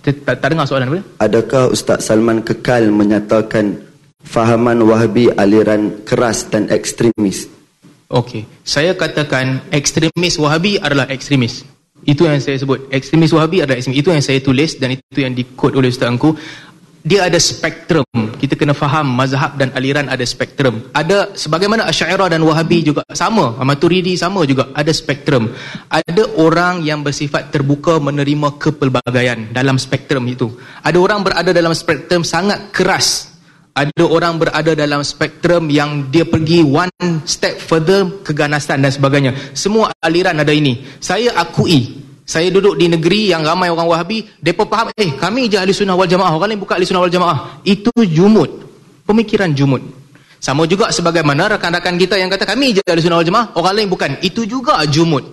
Tak, 0.00 0.24
tak 0.24 0.48
dengar 0.48 0.64
soalan 0.64 0.88
apa? 0.88 1.00
Adakah 1.20 1.68
Ustaz 1.68 2.08
Salman 2.08 2.40
kekal 2.40 2.88
menyatakan 2.88 3.92
fahaman 4.24 4.80
Wahabi 4.82 5.30
aliran 5.30 6.02
keras 6.02 6.48
dan 6.48 6.72
ekstremis. 6.72 7.46
Okey, 8.08 8.48
saya 8.64 8.96
katakan 8.96 9.68
ekstremis 9.68 10.40
Wahabi 10.40 10.80
adalah 10.80 11.06
ekstremis. 11.12 11.62
Itu 12.04 12.28
yang 12.28 12.40
saya 12.40 12.60
sebut. 12.60 12.92
Ekstremis 12.92 13.32
Wahabi 13.32 13.64
adalah 13.64 13.80
ekstremis. 13.80 14.00
Itu 14.00 14.12
yang 14.12 14.24
saya 14.24 14.40
tulis 14.44 14.76
dan 14.76 14.92
itu 14.96 15.24
yang 15.24 15.32
dikod 15.32 15.72
oleh 15.72 15.88
Ustaz 15.88 16.12
Angku. 16.12 16.36
Dia 17.04 17.28
ada 17.28 17.36
spektrum. 17.36 18.08
Kita 18.40 18.56
kena 18.56 18.72
faham 18.72 19.12
mazhab 19.12 19.60
dan 19.60 19.72
aliran 19.76 20.08
ada 20.08 20.24
spektrum. 20.24 20.88
Ada 20.96 21.36
sebagaimana 21.36 21.84
Asy'ariyah 21.84 22.32
dan 22.32 22.40
Wahabi 22.40 22.80
juga 22.80 23.04
sama, 23.12 23.60
Maturidi 23.60 24.16
sama 24.16 24.40
juga 24.48 24.72
ada 24.72 24.88
spektrum. 24.88 25.52
Ada 25.92 26.40
orang 26.40 26.80
yang 26.80 27.04
bersifat 27.04 27.52
terbuka 27.52 28.00
menerima 28.00 28.56
kepelbagaian 28.56 29.52
dalam 29.52 29.76
spektrum 29.76 30.24
itu. 30.32 30.48
Ada 30.80 30.96
orang 30.96 31.20
berada 31.28 31.52
dalam 31.52 31.76
spektrum 31.76 32.24
sangat 32.24 32.72
keras 32.72 33.33
ada 33.74 34.06
orang 34.06 34.38
berada 34.38 34.70
dalam 34.78 35.02
spektrum 35.02 35.66
yang 35.66 36.06
dia 36.06 36.22
pergi 36.22 36.62
one 36.62 36.94
step 37.26 37.58
further 37.58 38.06
keganasan 38.22 38.78
dan 38.78 38.94
sebagainya. 38.94 39.34
Semua 39.50 39.90
aliran 39.98 40.38
ada 40.38 40.54
ini. 40.54 40.86
Saya 41.02 41.34
akui. 41.34 42.06
Saya 42.24 42.48
duduk 42.54 42.78
di 42.80 42.86
negeri 42.88 43.34
yang 43.34 43.42
ramai 43.42 43.68
orang 43.68 43.90
wahabi. 43.90 44.24
Mereka 44.40 44.64
faham, 44.70 44.88
eh 44.94 45.12
kami 45.18 45.50
je 45.50 45.58
ahli 45.58 45.74
sunnah 45.74 45.98
wal 45.98 46.08
jamaah. 46.08 46.32
Orang 46.38 46.54
lain 46.54 46.62
buka 46.62 46.78
ahli 46.78 46.86
sunnah 46.86 47.02
wal 47.02 47.10
jamaah. 47.10 47.60
Itu 47.66 47.92
jumud. 47.98 48.48
Pemikiran 49.04 49.50
jumud. 49.52 49.82
Sama 50.38 50.64
juga 50.70 50.88
sebagaimana 50.94 51.58
rakan-rakan 51.58 51.98
kita 51.98 52.14
yang 52.16 52.30
kata 52.30 52.46
kami 52.46 52.78
je 52.78 52.80
ahli 52.86 53.02
sunnah 53.02 53.20
wal 53.20 53.26
jamaah. 53.26 53.58
Orang 53.58 53.74
lain 53.74 53.90
bukan. 53.90 54.22
Itu 54.22 54.46
juga 54.46 54.80
jumud. 54.86 55.26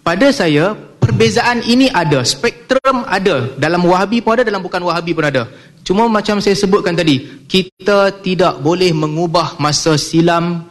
Pada 0.00 0.30
saya, 0.30 0.78
perbezaan 1.02 1.66
ini 1.66 1.90
ada. 1.90 2.22
Spektrum 2.22 3.02
ada. 3.04 3.50
Dalam 3.58 3.82
wahabi 3.84 4.22
pun 4.22 4.38
ada, 4.38 4.46
dalam 4.46 4.62
bukan 4.62 4.80
wahabi 4.86 5.10
pun 5.10 5.26
ada. 5.26 5.50
Cuma 5.84 6.08
macam 6.08 6.40
saya 6.40 6.56
sebutkan 6.56 6.96
tadi, 6.96 7.44
kita 7.44 8.24
tidak 8.24 8.64
boleh 8.64 8.88
mengubah 8.96 9.60
masa 9.60 10.00
silam, 10.00 10.64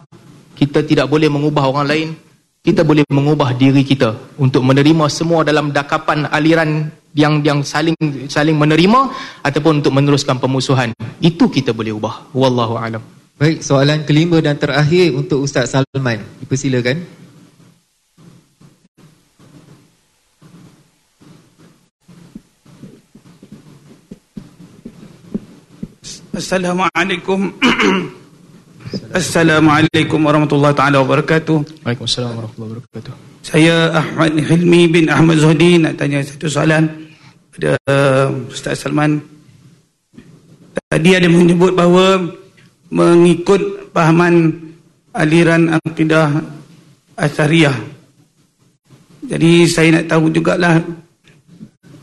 kita 0.58 0.82
tidak 0.82 1.06
boleh 1.06 1.30
mengubah 1.30 1.70
orang 1.70 1.86
lain, 1.86 2.08
kita 2.66 2.82
boleh 2.82 3.06
mengubah 3.14 3.54
diri 3.54 3.86
kita 3.86 4.18
untuk 4.42 4.66
menerima 4.66 5.06
semua 5.14 5.46
dalam 5.46 5.70
dakapan 5.70 6.26
aliran 6.34 6.90
yang 7.14 7.46
yang 7.46 7.62
saling 7.62 7.94
saling 8.26 8.58
menerima 8.58 9.14
ataupun 9.46 9.86
untuk 9.86 9.94
meneruskan 9.94 10.42
pemusuhan. 10.42 10.90
Itu 11.22 11.46
kita 11.46 11.78
boleh 11.78 11.94
ubah. 11.94 12.34
Wallahu 12.34 12.82
alam. 12.82 13.06
Baik, 13.38 13.62
soalan 13.62 14.02
kelima 14.10 14.42
dan 14.42 14.58
terakhir 14.58 15.14
untuk 15.14 15.46
Ustaz 15.46 15.74
Salman. 15.74 16.26
Dipersilakan. 16.42 17.23
Assalamualaikum 26.34 27.54
Assalamualaikum 29.22 30.18
warahmatullahi 30.18 30.74
taala 30.74 31.06
wabarakatuh. 31.06 31.86
Waalaikumsalam 31.86 32.34
warahmatullahi 32.34 32.82
wabarakatuh. 32.82 33.14
Saya 33.46 33.94
Ahmad 33.94 34.34
Hilmi 34.42 34.90
bin 34.90 35.14
Ahmad 35.14 35.38
Zuhdi 35.38 35.78
nak 35.78 35.94
tanya 35.94 36.26
satu 36.26 36.50
soalan 36.50 36.90
pada 37.54 37.78
uh, 37.86 38.50
Ustaz 38.50 38.82
Salman. 38.82 39.22
Tadi 40.90 41.14
ada 41.14 41.30
menyebut 41.30 41.78
bahawa 41.78 42.26
mengikut 42.90 43.94
pahaman 43.94 44.58
aliran 45.14 45.78
akidah 45.86 46.34
Asariyah. 47.14 47.78
Jadi 49.22 49.70
saya 49.70 50.02
nak 50.02 50.10
tahu 50.10 50.34
jugalah 50.34 50.82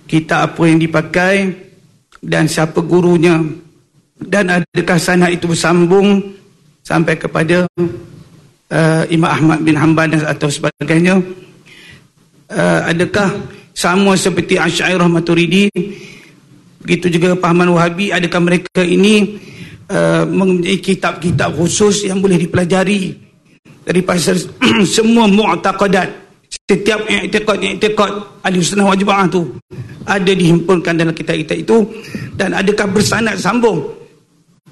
kita 0.06 0.46
apa 0.46 0.62
yang 0.70 0.78
dipakai 0.78 1.50
dan 2.22 2.46
siapa 2.46 2.78
gurunya 2.78 3.59
dan 4.20 4.52
adakah 4.52 4.98
sanad 5.00 5.32
itu 5.32 5.48
bersambung 5.48 6.20
sampai 6.84 7.16
kepada 7.16 7.64
uh, 8.68 9.02
Imam 9.08 9.30
Ahmad 9.32 9.64
bin 9.64 9.76
Hanbal 9.76 10.12
atau 10.20 10.48
sebagainya? 10.52 11.16
Uh, 12.50 12.80
adakah 12.90 13.30
sama 13.72 14.18
seperti 14.18 14.58
Asy'ariyah 14.58 15.06
Maturidi 15.06 15.70
begitu 16.82 17.06
juga 17.12 17.38
pahaman 17.38 17.70
Wahabi 17.70 18.10
adakah 18.10 18.42
mereka 18.42 18.82
ini 18.82 19.38
uh, 19.86 20.26
mempunyai 20.26 20.82
kitab-kitab 20.82 21.54
khusus 21.54 22.10
yang 22.10 22.18
boleh 22.18 22.36
dipelajari 22.36 23.14
daripada 23.86 24.34
semua 24.98 25.30
mu'taqadat? 25.30 26.28
Setiap 26.50 27.06
i'tiqad-i'tiqad 27.06 28.42
ahli 28.42 28.58
sunnah 28.62 28.90
wal 28.90 28.98
jamaah 28.98 29.26
tu 29.30 29.54
ada 30.06 30.30
dihimpunkan 30.34 30.98
dalam 30.98 31.14
kitab-kitab 31.14 31.62
itu. 31.62 31.86
Dan 32.34 32.54
adakah 32.54 32.90
bersanad 32.90 33.38
sambung 33.38 34.00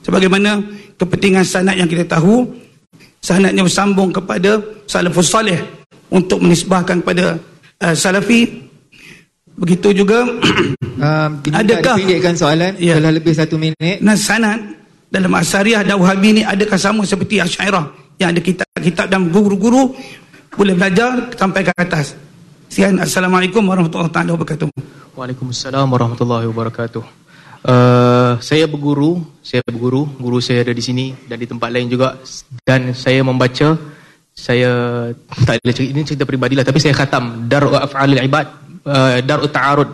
sebagaimana 0.09 0.65
kepentingan 0.97 1.45
sanad 1.45 1.77
yang 1.77 1.85
kita 1.85 2.09
tahu 2.09 2.49
sanadnya 3.21 3.61
bersambung 3.61 4.09
kepada 4.09 4.57
salafus 4.89 5.29
salih 5.29 5.61
untuk 6.09 6.41
menisbahkan 6.41 7.05
kepada 7.05 7.37
uh, 7.85 7.93
salafi. 7.93 8.65
Begitu 9.59 9.93
juga 9.93 10.25
um, 11.05 11.31
adakah 11.53 12.01
dipindahkan 12.01 12.35
soalan 12.41 12.73
ya, 12.81 12.97
telah 12.97 13.13
lebih 13.13 13.37
satu 13.37 13.61
minit? 13.61 14.01
Nah 14.01 14.17
sanad 14.17 14.81
dalam 15.13 15.29
asariah 15.37 15.85
dan 15.85 16.01
wahabi 16.01 16.41
ni 16.41 16.43
adakah 16.47 16.81
sama 16.81 17.05
seperti 17.05 17.45
asyairah 17.45 18.17
yang 18.17 18.33
ada 18.33 18.41
kitab-kitab 18.41 19.13
dan 19.13 19.29
guru-guru? 19.29 19.93
Boleh 20.57 20.73
belajar 20.73 21.37
sampai 21.37 21.69
ke 21.69 21.73
atas. 21.77 22.17
Sekian. 22.71 22.97
Assalamualaikum 22.99 23.63
warahmatullahi 23.63 24.31
wabarakatuh. 24.33 24.69
Waalaikumsalam 25.15 25.87
warahmatullahi 25.91 26.47
wabarakatuh 26.49 27.28
Uh, 27.67 28.39
saya 28.39 28.71
berguru, 28.71 29.19
saya 29.43 29.63
berguru, 29.67 30.07
guru 30.19 30.39
saya 30.39 30.63
ada 30.63 30.71
di 30.71 30.83
sini 30.85 31.07
dan 31.27 31.43
di 31.43 31.47
tempat 31.51 31.69
lain 31.75 31.91
juga. 31.91 32.15
Dan 32.63 32.95
saya 32.95 33.21
membaca 33.27 33.75
saya 34.39 34.71
tak 35.43 35.59
ada 35.59 35.73
cerita 35.75 35.91
ini 35.91 36.07
cerita 36.07 36.23
pribadilah 36.23 36.63
tapi 36.63 36.79
saya 36.79 36.95
khatam. 36.95 37.51
Darul 37.51 37.75
Af'alil 37.75 38.23
Ibad 38.23 38.69
uh, 38.87 39.19
Darul 39.29 39.51
Ta'arud 39.57 39.89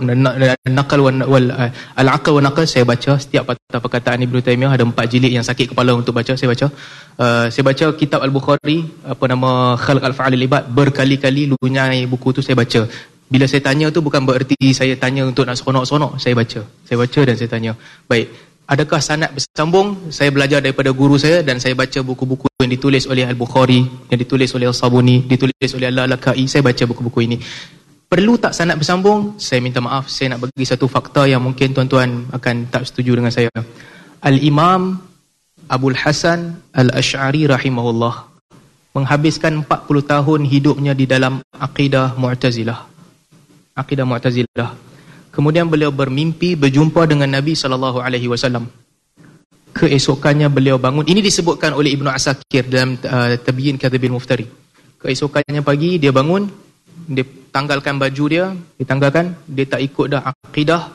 Naqal 0.78 1.00
wal 1.00 1.48
uh, 1.48 1.70
Al-Aqal 2.00 2.32
wa 2.36 2.42
Naqal 2.46 2.64
saya 2.72 2.84
baca 2.92 3.12
setiap 3.24 3.48
patah 3.48 3.80
perkataan 3.84 4.20
Ibnu 4.26 4.38
Taimiyah 4.46 4.72
ada 4.76 4.84
empat 4.90 5.06
jilid 5.12 5.32
yang 5.36 5.46
sakit 5.48 5.72
kepala 5.72 5.96
untuk 5.96 6.14
baca 6.18 6.32
saya 6.38 6.48
baca. 6.52 6.66
Uh, 7.14 7.46
saya 7.52 7.64
baca 7.70 7.86
kitab 8.00 8.20
Al-Bukhari 8.26 8.78
apa 9.06 9.24
nama 9.32 9.50
Khalq 9.84 10.02
Al-Fa'alil 10.10 10.44
Ibad 10.48 10.68
berkali-kali 10.78 11.42
lunyai 11.52 12.00
buku 12.10 12.36
tu 12.36 12.40
saya 12.44 12.56
baca 12.62 12.80
bila 13.24 13.48
saya 13.48 13.62
tanya 13.64 13.88
tu 13.88 14.04
bukan 14.04 14.22
bererti 14.28 14.56
saya 14.76 14.94
tanya 15.00 15.24
untuk 15.24 15.48
nak 15.48 15.56
seronok-seronok. 15.56 16.20
Saya 16.20 16.36
baca. 16.36 16.60
Saya 16.84 16.96
baca 17.00 17.20
dan 17.24 17.34
saya 17.40 17.48
tanya. 17.48 17.72
Baik. 18.04 18.28
Adakah 18.64 19.00
sanad 19.00 19.30
bersambung? 19.36 20.08
Saya 20.08 20.32
belajar 20.32 20.64
daripada 20.64 20.88
guru 20.88 21.20
saya 21.20 21.44
dan 21.44 21.60
saya 21.60 21.76
baca 21.76 22.00
buku-buku 22.00 22.48
yang 22.64 22.72
ditulis 22.72 23.04
oleh 23.04 23.28
Al-Bukhari, 23.28 24.08
yang 24.08 24.16
ditulis 24.16 24.48
oleh 24.56 24.72
Al-Sabuni, 24.72 25.28
ditulis 25.28 25.70
oleh 25.76 25.92
Al-Lakai. 25.92 26.48
Saya 26.48 26.64
baca 26.64 26.80
buku-buku 26.88 27.28
ini. 27.28 27.36
Perlu 28.08 28.40
tak 28.40 28.56
sanad 28.56 28.80
bersambung? 28.80 29.36
Saya 29.36 29.60
minta 29.60 29.84
maaf. 29.84 30.08
Saya 30.08 30.36
nak 30.36 30.48
bagi 30.48 30.64
satu 30.64 30.88
fakta 30.88 31.28
yang 31.28 31.44
mungkin 31.44 31.76
tuan-tuan 31.76 32.28
akan 32.32 32.72
tak 32.72 32.88
setuju 32.88 33.20
dengan 33.20 33.32
saya. 33.32 33.52
Al-Imam 34.24 34.96
Abul 35.68 35.96
Hasan 35.96 36.64
Al-Ash'ari 36.72 37.44
rahimahullah 37.48 38.32
menghabiskan 38.96 39.66
40 39.66 40.12
tahun 40.12 40.40
hidupnya 40.48 40.92
di 40.96 41.04
dalam 41.04 41.42
akidah 41.52 42.16
Mu'tazilah 42.16 42.93
akidah 43.74 44.06
Mu'tazilah. 44.06 44.70
Kemudian 45.34 45.66
beliau 45.66 45.90
bermimpi 45.90 46.54
berjumpa 46.54 47.10
dengan 47.10 47.26
Nabi 47.26 47.58
sallallahu 47.58 47.98
alaihi 47.98 48.30
wasallam. 48.30 48.70
Keesokannya 49.74 50.46
beliau 50.46 50.78
bangun. 50.78 51.02
Ini 51.02 51.18
disebutkan 51.18 51.74
oleh 51.74 51.90
Ibnu 51.98 52.06
Asakir 52.06 52.62
dalam 52.70 52.94
uh, 53.02 53.34
Tabyin 53.42 53.74
Kadhibil 53.74 54.14
Muftari. 54.14 54.46
Keesokannya 55.02 55.66
pagi 55.66 55.98
dia 55.98 56.14
bangun, 56.14 56.46
dia 57.10 57.26
tanggalkan 57.50 57.98
baju 57.98 58.24
dia, 58.30 58.54
dia 58.78 58.86
tanggalkan, 58.86 59.34
dia 59.50 59.66
tak 59.66 59.82
ikut 59.82 60.06
dah 60.14 60.22
akidah 60.30 60.94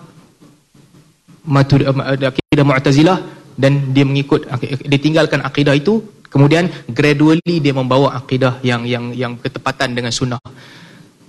matur 1.50 1.83
akidah 1.83 2.63
Mu'tazilah 2.63 3.17
dan 3.59 3.91
dia 3.91 4.07
mengikut 4.07 4.48
dia 4.63 5.00
tinggalkan 5.01 5.43
akidah 5.43 5.75
itu 5.75 6.00
kemudian 6.31 6.71
gradually 6.93 7.59
dia 7.59 7.74
membawa 7.75 8.15
akidah 8.15 8.62
yang 8.63 8.86
yang 8.86 9.12
yang 9.12 9.33
ketepatan 9.36 9.98
dengan 9.98 10.13
sunnah 10.13 10.39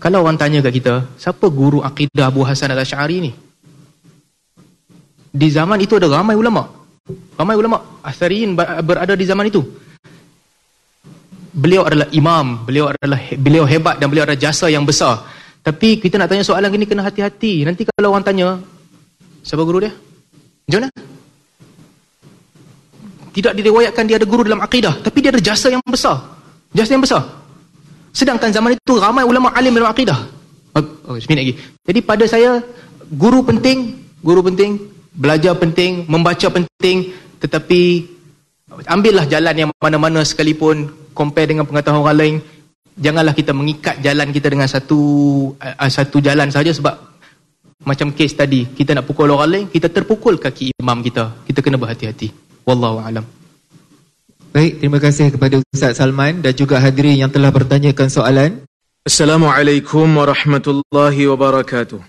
kalau 0.00 0.25
orang 0.25 0.40
tanya 0.40 0.64
kat 0.64 0.73
kita 0.73 0.95
siapa 1.21 1.47
guru 1.52 1.85
akidah 1.85 2.33
Abu 2.33 2.42
Hasan 2.42 2.73
al-Asy'ari 2.73 3.16
ni 3.21 3.33
di 5.30 5.49
zaman 5.52 5.78
itu 5.78 6.00
ada 6.00 6.09
ramai 6.11 6.35
ulama 6.35 6.66
ramai 7.38 7.54
ulama 7.54 8.00
asariin 8.02 8.57
berada 8.59 9.14
di 9.14 9.28
zaman 9.28 9.47
itu 9.47 9.62
beliau 11.54 11.87
adalah 11.87 12.09
imam 12.11 12.66
beliau 12.66 12.90
adalah 12.90 13.21
beliau 13.37 13.64
hebat 13.69 14.00
dan 14.00 14.11
beliau 14.11 14.25
ada 14.26 14.35
jasa 14.35 14.66
yang 14.73 14.83
besar 14.88 15.23
tapi 15.61 16.00
kita 16.00 16.16
nak 16.16 16.33
tanya 16.33 16.42
soalan 16.42 16.73
gini 16.73 16.88
kena 16.88 17.04
hati-hati 17.04 17.69
nanti 17.69 17.85
kalau 17.85 18.16
orang 18.16 18.25
tanya 18.25 18.59
siapa 19.45 19.62
guru 19.62 19.85
dia 19.85 19.92
mana? 20.80 20.88
Tidak 23.30 23.52
diriwayatkan 23.54 24.04
dia 24.11 24.19
ada 24.19 24.26
guru 24.26 24.42
dalam 24.42 24.59
akidah. 24.62 24.99
Tapi 25.02 25.19
dia 25.23 25.30
ada 25.30 25.42
jasa 25.42 25.71
yang 25.71 25.83
besar. 25.87 26.19
Jasa 26.75 26.99
yang 26.99 27.02
besar. 27.02 27.23
Sedangkan 28.11 28.50
zaman 28.50 28.75
itu 28.75 28.99
ramai 28.99 29.23
ulama 29.23 29.55
alim 29.55 29.75
dalam 29.75 29.90
akidah. 29.90 30.19
Oh, 30.75 31.14
oh, 31.14 31.17
lagi. 31.19 31.55
Jadi 31.87 32.00
pada 32.02 32.25
saya, 32.26 32.62
guru 33.11 33.43
penting, 33.43 33.99
guru 34.23 34.43
penting, 34.47 34.79
belajar 35.14 35.55
penting, 35.59 36.07
membaca 36.07 36.47
penting, 36.50 37.11
tetapi 37.43 38.07
ambillah 38.87 39.26
jalan 39.26 39.67
yang 39.67 39.71
mana-mana 39.83 40.23
sekalipun 40.23 40.90
compare 41.14 41.50
dengan 41.50 41.67
pengetahuan 41.67 42.07
orang 42.07 42.19
lain. 42.19 42.37
Janganlah 43.00 43.35
kita 43.35 43.57
mengikat 43.57 43.99
jalan 44.05 44.29
kita 44.31 44.52
dengan 44.52 44.69
satu 44.69 45.00
uh, 45.57 45.90
satu 45.90 46.21
jalan 46.21 46.52
saja 46.52 46.69
sebab 46.71 46.95
macam 47.81 48.12
kes 48.12 48.37
tadi, 48.37 48.69
kita 48.76 48.93
nak 48.93 49.09
pukul 49.09 49.33
orang 49.33 49.50
lain, 49.50 49.64
kita 49.73 49.88
terpukul 49.88 50.37
kaki 50.37 50.76
imam 50.76 51.00
kita. 51.00 51.33
Kita 51.49 51.64
kena 51.64 51.81
berhati-hati. 51.81 52.29
Wallahu 52.69 53.00
a'lam. 53.00 53.25
Baik, 54.50 54.83
terima 54.83 54.99
kasih 54.99 55.30
kepada 55.30 55.62
Ustaz 55.62 56.02
Salman 56.02 56.42
dan 56.42 56.50
juga 56.50 56.83
hadirin 56.83 57.14
yang 57.23 57.30
telah 57.30 57.54
bertanyakan 57.54 58.11
soalan. 58.11 58.50
Assalamualaikum 59.07 60.11
warahmatullahi 60.11 61.23
wabarakatuh. 61.30 62.02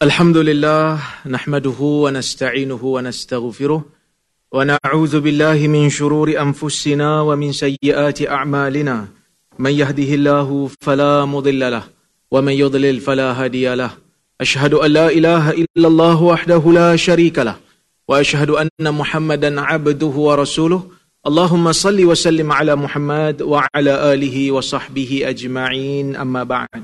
Alhamdulillah, 0.00 1.04
nahmaduhu 1.28 2.08
wa 2.08 2.16
nasta'inuhu 2.16 2.96
wa 2.96 3.04
nastaghfiruh 3.04 3.84
wa 3.84 4.56
na'udzu 4.64 5.20
billahi 5.20 5.68
min 5.68 5.92
shururi 5.92 6.40
anfusina 6.40 7.28
wa 7.28 7.36
min 7.36 7.52
sayyiati 7.52 8.24
a'malina. 8.24 9.12
Man 9.60 9.76
yahdihillahu 9.76 10.72
fala 10.80 11.28
mudhillalah 11.28 11.92
wa 11.92 12.40
man 12.40 12.56
yudlil 12.56 13.04
fala 13.04 13.36
hadiyalah. 13.36 14.00
Ashhadu 14.40 14.80
an 14.80 14.96
la 14.96 15.06
ilaha 15.12 15.52
illallah 15.52 16.16
wahdahu 16.16 16.72
la 16.72 16.96
sharikalah. 16.96 17.67
وأشهد 18.07 18.49
أن 18.49 18.85
محمدا 18.93 19.61
عبده 19.61 20.15
ورسوله 20.27 20.81
اللهم 21.23 21.65
صل 21.71 21.99
وسلم 22.03 22.51
على 22.51 22.75
محمد 22.75 23.41
وعلى 23.41 23.93
آله 24.13 24.51
وصحبه 24.51 25.11
أجمعين 25.23 26.15
أما 26.15 26.43
بعد 26.43 26.81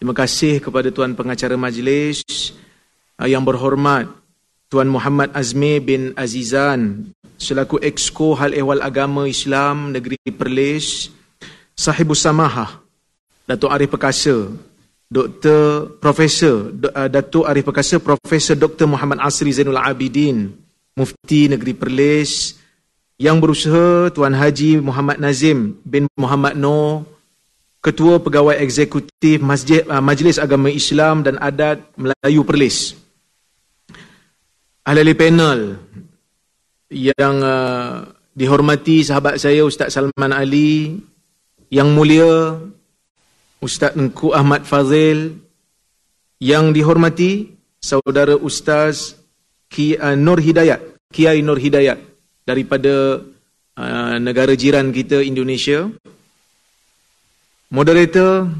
Terima 0.00 0.16
kasih 0.16 0.64
kepada 0.64 0.88
Tuan 0.88 1.12
Pengacara 1.12 1.60
Majlis 1.60 2.24
uh, 3.20 3.28
yang 3.28 3.44
berhormat 3.44 4.08
Tuan 4.72 4.88
Muhammad 4.88 5.28
Azmi 5.36 5.76
bin 5.76 6.16
Azizan 6.16 7.12
selaku 7.36 7.76
Exco 7.84 8.32
Hal 8.32 8.56
Ehwal 8.56 8.80
Agama 8.80 9.28
Islam 9.28 9.92
Negeri 9.92 10.16
Perlis 10.32 11.12
Sahibus 11.76 12.24
Samahah 12.24 12.80
Datuk 13.44 13.68
Arif 13.68 13.92
Perkasa 13.92 14.48
Dr. 15.05 15.93
Profesor 16.01 16.73
uh, 16.73 17.09
Datuk 17.09 17.45
Arif 17.45 17.69
Perkasa 17.69 18.01
Profesor 18.01 18.57
Dr. 18.57 18.89
Muhammad 18.89 19.21
Asri 19.21 19.53
Zainul 19.53 19.77
Abidin 19.77 20.49
Mufti 20.97 21.45
Negeri 21.45 21.77
Perlis 21.77 22.57
yang 23.21 23.37
berusaha 23.37 24.09
Tuan 24.11 24.33
Haji 24.33 24.81
Muhammad 24.81 25.21
Nazim 25.21 25.77
bin 25.85 26.09
Muhammad 26.17 26.57
Noor 26.57 27.05
Ketua 27.85 28.17
Pegawai 28.17 28.57
Eksekutif 28.57 29.45
Masjid 29.45 29.85
uh, 29.85 30.01
Majlis 30.01 30.41
Agama 30.41 30.73
Islam 30.73 31.21
dan 31.21 31.37
Adat 31.37 31.85
Melayu 31.95 32.41
Perlis 32.41 32.97
Ahli 34.85 35.13
panel 35.17 35.81
yang 36.89 37.41
uh, 37.41 38.09
dihormati 38.33 39.01
sahabat 39.05 39.37
saya 39.37 39.65
Ustaz 39.65 39.93
Salman 39.93 40.33
Ali 40.33 41.01
yang 41.73 41.93
mulia 41.93 42.57
Ustaz 43.65 43.97
Engku 43.97 44.29
Ahmad 44.29 44.61
Fazil 44.69 45.41
yang 46.37 46.69
dihormati 46.69 47.49
saudara 47.81 48.37
Ustaz 48.37 49.17
Ki, 49.65 49.97
uh, 49.97 50.13
Nur 50.13 50.37
Hidayat, 50.37 51.01
Kiai 51.09 51.41
Nur 51.41 51.57
Hidayat 51.57 51.97
daripada 52.45 53.25
uh, 53.73 54.15
negara 54.21 54.53
jiran 54.53 54.93
kita 54.93 55.25
Indonesia. 55.25 55.89
Moderator, 57.73 58.53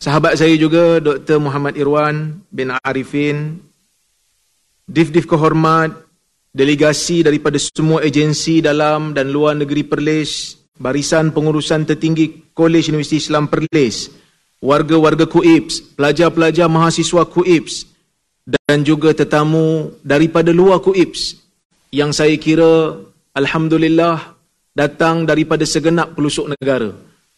sahabat 0.00 0.40
saya 0.40 0.56
juga 0.56 0.96
Dr. 1.04 1.36
Muhammad 1.36 1.76
Irwan 1.76 2.40
bin 2.48 2.72
Arifin, 2.80 3.60
Dif-Dif 4.88 5.28
Kehormat, 5.28 5.92
delegasi 6.56 7.20
daripada 7.20 7.60
semua 7.60 8.00
agensi 8.00 8.64
dalam 8.64 9.12
dan 9.12 9.28
luar 9.28 9.52
negeri 9.60 9.84
Perlis, 9.84 10.56
barisan 10.80 11.36
pengurusan 11.36 11.84
tertinggi 11.84 12.48
Kolej 12.56 12.88
Universiti 12.88 13.20
Islam 13.20 13.52
Perlis, 13.52 14.08
warga-warga 14.58 15.26
KUIPS, 15.26 15.94
pelajar-pelajar 15.94 16.66
mahasiswa 16.66 17.22
KUIPS 17.26 17.86
dan 18.48 18.82
juga 18.82 19.14
tetamu 19.14 19.94
daripada 20.02 20.50
luar 20.50 20.82
KUIPS 20.82 21.38
yang 21.94 22.10
saya 22.10 22.34
kira 22.36 22.98
Alhamdulillah 23.36 24.34
datang 24.74 25.22
daripada 25.24 25.62
segenap 25.62 26.18
pelusuk 26.18 26.50
negara. 26.50 26.90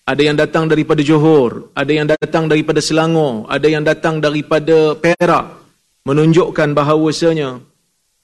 Ada 0.08 0.22
yang 0.26 0.34
datang 0.34 0.66
daripada 0.66 1.04
Johor, 1.04 1.70
ada 1.76 1.92
yang 1.92 2.08
datang 2.08 2.50
daripada 2.50 2.82
Selangor, 2.82 3.46
ada 3.46 3.66
yang 3.68 3.84
datang 3.84 4.18
daripada 4.18 4.96
Perak 4.96 5.60
menunjukkan 6.02 6.72
bahawasanya 6.72 7.62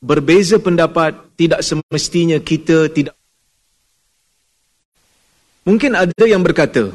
berbeza 0.02 0.59
pendapat 0.59 1.14
tidak 1.37 1.61
semestinya 1.62 2.40
kita 2.40 2.90
tidak 2.90 3.16
Mungkin 5.66 5.98
ada 5.98 6.24
yang 6.30 6.46
berkata, 6.46 6.94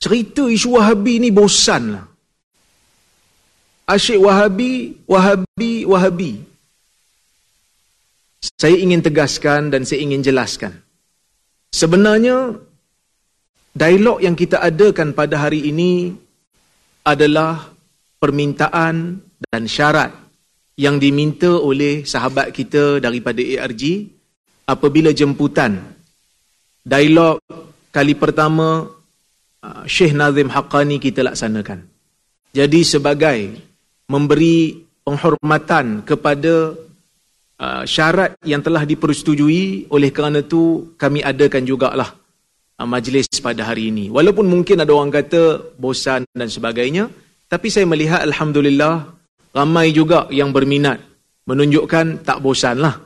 cerita 0.00 0.46
isu 0.46 0.76
Wahabi 0.76 1.20
ni 1.22 1.30
bosan 1.32 1.96
lah. 1.96 2.06
Asyik 3.86 4.18
Wahabi, 4.18 4.98
Wahabi, 5.06 5.86
Wahabi. 5.86 6.32
Saya 8.58 8.76
ingin 8.78 8.98
tegaskan 8.98 9.70
dan 9.70 9.86
saya 9.86 10.02
ingin 10.02 10.26
jelaskan. 10.26 10.74
Sebenarnya, 11.70 12.56
dialog 13.70 14.18
yang 14.18 14.34
kita 14.34 14.58
adakan 14.58 15.14
pada 15.14 15.38
hari 15.38 15.70
ini 15.70 16.10
adalah 17.06 17.70
permintaan 18.18 19.22
dan 19.46 19.62
syarat 19.70 20.10
yang 20.74 20.98
diminta 20.98 21.54
oleh 21.54 22.02
sahabat 22.02 22.50
kita 22.50 22.98
daripada 22.98 23.38
ARG 23.38 24.10
apabila 24.66 25.14
jemputan 25.14 25.78
dialog 26.82 27.38
kali 27.94 28.14
pertama 28.18 28.95
Syekh 29.86 30.12
Nazim 30.14 30.48
Haqqani 30.52 30.96
kita 31.02 31.26
laksanakan. 31.26 31.86
Jadi 32.56 32.80
sebagai 32.86 33.38
memberi 34.08 34.86
penghormatan 35.04 36.02
kepada 36.06 36.72
uh, 37.60 37.82
syarat 37.84 38.38
yang 38.42 38.62
telah 38.64 38.82
dipersetujui 38.86 39.90
oleh 39.92 40.10
kerana 40.10 40.42
itu 40.42 40.94
kami 40.96 41.20
adakan 41.22 41.62
jugalah 41.66 42.16
uh, 42.80 42.86
majlis 42.88 43.28
pada 43.44 43.66
hari 43.66 43.92
ini. 43.92 44.08
Walaupun 44.08 44.46
mungkin 44.48 44.82
ada 44.82 44.92
orang 44.94 45.12
kata 45.12 45.74
bosan 45.76 46.24
dan 46.32 46.48
sebagainya, 46.48 47.10
tapi 47.46 47.70
saya 47.70 47.86
melihat 47.86 48.24
Alhamdulillah 48.24 49.14
ramai 49.54 49.94
juga 49.94 50.26
yang 50.34 50.50
berminat 50.50 50.98
menunjukkan 51.46 52.26
tak 52.26 52.42
bosanlah. 52.42 52.98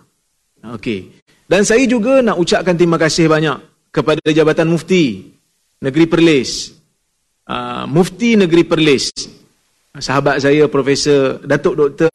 Okey. 0.76 1.12
Dan 1.50 1.66
saya 1.66 1.82
juga 1.84 2.22
nak 2.22 2.38
ucapkan 2.38 2.78
terima 2.78 2.96
kasih 2.96 3.26
banyak 3.26 3.58
kepada 3.90 4.22
Jabatan 4.30 4.70
Mufti 4.70 5.34
Negeri 5.80 6.06
Perlis. 6.06 6.76
Uh, 7.48 7.88
Mufti 7.88 8.36
Negeri 8.36 8.68
Perlis. 8.68 9.08
Sahabat 9.96 10.38
saya 10.38 10.70
Profesor 10.70 11.42
Datuk 11.42 11.74
Doktor 11.74 12.10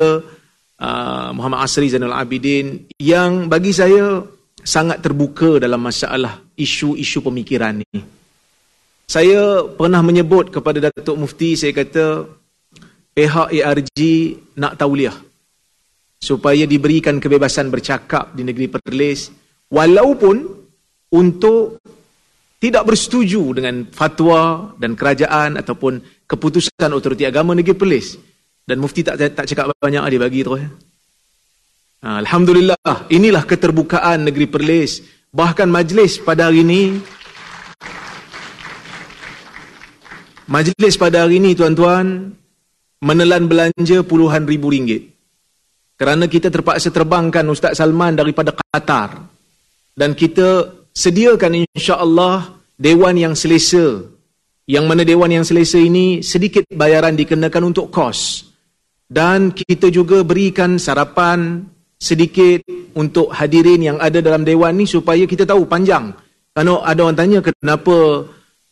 uh, 0.80 1.30
Muhammad 1.36 1.65
Asri 1.65 1.91
Zainal 1.91 2.15
Abidin 2.15 2.88
yang 3.01 3.51
bagi 3.51 3.75
saya 3.75 4.23
sangat 4.65 5.04
terbuka 5.04 5.60
dalam 5.60 5.84
masalah 5.84 6.39
isu-isu 6.56 7.19
pemikiran 7.19 7.84
ini. 7.84 8.01
Saya 9.06 9.62
pernah 9.69 10.01
menyebut 10.01 10.49
kepada 10.49 10.89
Datuk 10.89 11.19
Mufti, 11.19 11.54
saya 11.54 11.75
kata 11.75 12.25
pihak 13.13 13.54
ARG 13.54 13.99
nak 14.58 14.82
tauliah 14.82 15.13
supaya 16.17 16.65
diberikan 16.65 17.21
kebebasan 17.21 17.69
bercakap 17.69 18.34
di 18.34 18.41
negeri 18.41 18.65
Perlis 18.65 19.30
walaupun 19.69 20.41
untuk 21.13 21.78
tidak 22.65 22.89
bersetuju 22.89 23.62
dengan 23.62 23.86
fatwa 23.93 24.73
dan 24.82 24.97
kerajaan 24.97 25.62
ataupun 25.62 26.25
keputusan 26.25 26.89
otoriti 26.89 27.30
agama 27.30 27.54
negeri 27.54 27.78
Perlis. 27.78 28.17
Dan 28.65 28.82
mufti 28.82 29.06
tak 29.06 29.21
tak 29.21 29.45
cakap 29.45 29.69
banyak 29.78 30.01
dia 30.10 30.17
bagi 30.17 30.41
terus. 30.41 30.65
Ha, 32.01 32.25
Alhamdulillah, 32.25 33.13
inilah 33.13 33.45
keterbukaan 33.45 34.25
negeri 34.25 34.49
Perlis. 34.49 35.06
Bahkan 35.30 35.69
majlis 35.69 36.17
pada 36.25 36.49
hari 36.49 36.65
ini 36.65 36.82
Majlis 40.45 40.93
pada 41.01 41.25
hari 41.25 41.41
ini 41.41 41.58
tuan-tuan 41.58 42.30
menelan 43.01 43.49
belanja 43.49 44.06
puluhan 44.06 44.45
ribu 44.45 44.69
ringgit. 44.69 45.10
Kerana 45.97 46.30
kita 46.30 46.54
terpaksa 46.54 46.93
terbangkan 46.93 47.49
Ustaz 47.49 47.82
Salman 47.82 48.13
daripada 48.13 48.54
Qatar. 48.54 49.25
Dan 49.97 50.13
kita 50.13 50.69
sediakan 50.95 51.67
insya-Allah 51.67 52.55
dewan 52.79 53.19
yang 53.19 53.36
selesa. 53.36 54.08
Yang 54.65 54.86
mana 54.89 55.05
dewan 55.05 55.29
yang 55.29 55.45
selesa 55.45 55.77
ini 55.77 56.25
sedikit 56.25 56.65
bayaran 56.73 57.13
dikenakan 57.13 57.69
untuk 57.69 57.93
kos. 57.93 58.49
Dan 59.05 59.53
kita 59.53 59.93
juga 59.93 60.25
berikan 60.25 60.81
sarapan 60.81 61.62
sedikit 62.01 62.65
untuk 62.97 63.29
hadirin 63.29 63.93
yang 63.93 63.97
ada 64.01 64.17
dalam 64.25 64.41
dewan 64.41 64.73
ni 64.73 64.89
supaya 64.89 65.21
kita 65.29 65.45
tahu 65.45 65.69
panjang. 65.69 66.10
Kalau 66.55 66.81
ada 66.81 67.05
orang 67.05 67.19
tanya 67.19 67.39
kenapa 67.45 68.25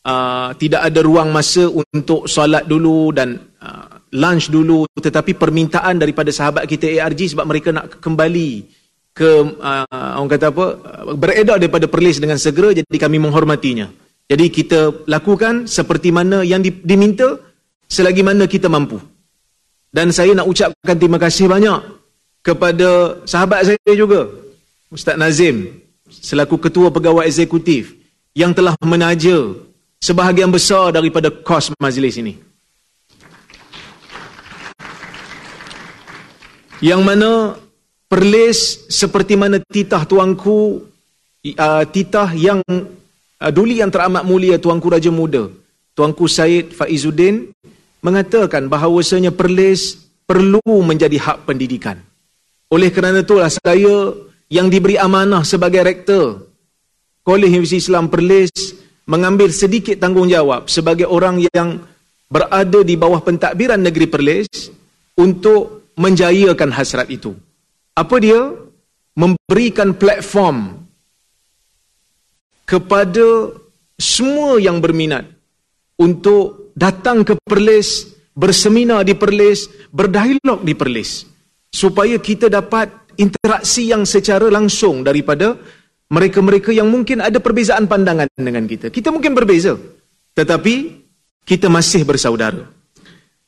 uh, 0.07 0.49
tidak 0.57 0.81
ada 0.81 0.99
ruang 1.05 1.29
masa 1.29 1.67
untuk 1.69 2.25
solat 2.25 2.65
dulu 2.65 3.13
dan 3.13 3.37
uh, 3.61 4.01
lunch 4.15 4.49
dulu 4.49 4.87
tetapi 4.97 5.35
permintaan 5.37 6.01
daripada 6.01 6.33
sahabat 6.33 6.65
kita 6.65 6.89
ARG 7.03 7.35
sebab 7.37 7.45
mereka 7.45 7.69
nak 7.69 8.01
kembali 8.01 8.72
ke 9.13 9.29
uh, 9.61 10.17
orang 10.17 10.29
kata 10.29 10.49
apa 10.49 10.65
beredar 11.13 11.61
daripada 11.61 11.85
perlis 11.85 12.17
dengan 12.17 12.41
segera 12.41 12.73
jadi 12.73 12.97
kami 12.97 13.21
menghormatinya 13.21 13.93
jadi 14.25 14.45
kita 14.49 15.05
lakukan 15.05 15.69
seperti 15.69 16.09
mana 16.09 16.41
yang 16.41 16.65
di, 16.65 16.73
diminta 16.73 17.37
selagi 17.85 18.25
mana 18.25 18.49
kita 18.49 18.67
mampu 18.67 18.97
dan 19.93 20.09
saya 20.09 20.33
nak 20.33 20.49
ucapkan 20.49 20.97
terima 20.97 21.21
kasih 21.21 21.45
banyak 21.45 21.77
kepada 22.41 23.21
sahabat 23.29 23.69
saya 23.69 23.93
juga 23.93 24.27
Ustaz 24.89 25.13
Nazim 25.13 25.83
selaku 26.09 26.57
ketua 26.57 26.89
pegawai 26.89 27.25
eksekutif 27.25 27.97
yang 28.33 28.53
telah 28.53 28.73
menaja 28.81 29.53
sebahagian 30.03 30.51
besar 30.51 30.91
daripada 30.91 31.31
kos 31.31 31.71
majlis 31.79 32.19
ini. 32.19 32.35
Yang 36.83 37.01
mana 37.07 37.31
perlis 38.13 38.85
seperti 38.93 39.33
mana 39.33 39.57
titah 39.57 40.05
tuanku, 40.05 40.85
uh, 41.57 41.83
titah 41.89 42.29
yang 42.37 42.61
uh, 42.61 43.49
duli 43.49 43.81
yang 43.81 43.89
teramat 43.89 44.21
mulia 44.21 44.61
tuanku 44.61 44.85
Raja 44.85 45.09
Muda, 45.09 45.49
tuanku 45.97 46.29
Said 46.29 46.77
Faizuddin, 46.77 47.49
mengatakan 48.05 48.69
bahawasanya 48.69 49.33
perlis 49.33 49.97
perlu 50.29 50.61
menjadi 50.85 51.17
hak 51.17 51.49
pendidikan. 51.49 51.97
Oleh 52.69 52.93
kerana 52.93 53.25
itulah 53.25 53.49
saya 53.49 54.13
yang 54.45 54.69
diberi 54.69 54.93
amanah 54.93 55.41
sebagai 55.41 55.81
rektor 55.81 56.45
Kolej 57.25 57.49
Universiti 57.49 57.81
Islam 57.81 58.13
Perlis 58.13 58.53
mengambil 59.09 59.49
sedikit 59.49 59.97
tanggungjawab 59.97 60.69
sebagai 60.69 61.09
orang 61.09 61.41
yang 61.49 61.81
berada 62.29 62.85
di 62.85 62.93
bawah 62.93 63.25
pentadbiran 63.25 63.81
negeri 63.81 64.05
Perlis 64.05 64.69
untuk 65.17 65.89
menjayakan 65.97 66.69
hasrat 66.69 67.09
itu. 67.09 67.33
Apa 67.93 68.17
dia? 68.17 68.53
Memberikan 69.13 69.93
platform 69.93 70.81
kepada 72.65 73.53
semua 73.93 74.57
yang 74.57 74.81
berminat 74.81 75.29
untuk 76.01 76.73
datang 76.73 77.21
ke 77.21 77.37
Perlis, 77.37 78.09
berseminar 78.33 79.05
di 79.05 79.13
Perlis, 79.13 79.69
berdialog 79.93 80.65
di 80.65 80.73
Perlis 80.73 81.29
supaya 81.69 82.17
kita 82.17 82.49
dapat 82.49 82.89
interaksi 83.21 83.89
yang 83.89 84.05
secara 84.05 84.49
langsung 84.49 85.05
daripada 85.05 85.57
mereka-mereka 86.13 86.69
yang 86.69 86.89
mungkin 86.89 87.21
ada 87.21 87.41
perbezaan 87.41 87.89
pandangan 87.89 88.29
dengan 88.37 88.69
kita. 88.69 88.93
Kita 88.93 89.09
mungkin 89.09 89.33
berbeza. 89.33 89.73
Tetapi 90.37 90.75
kita 91.45 91.69
masih 91.69 92.05
bersaudara. 92.05 92.69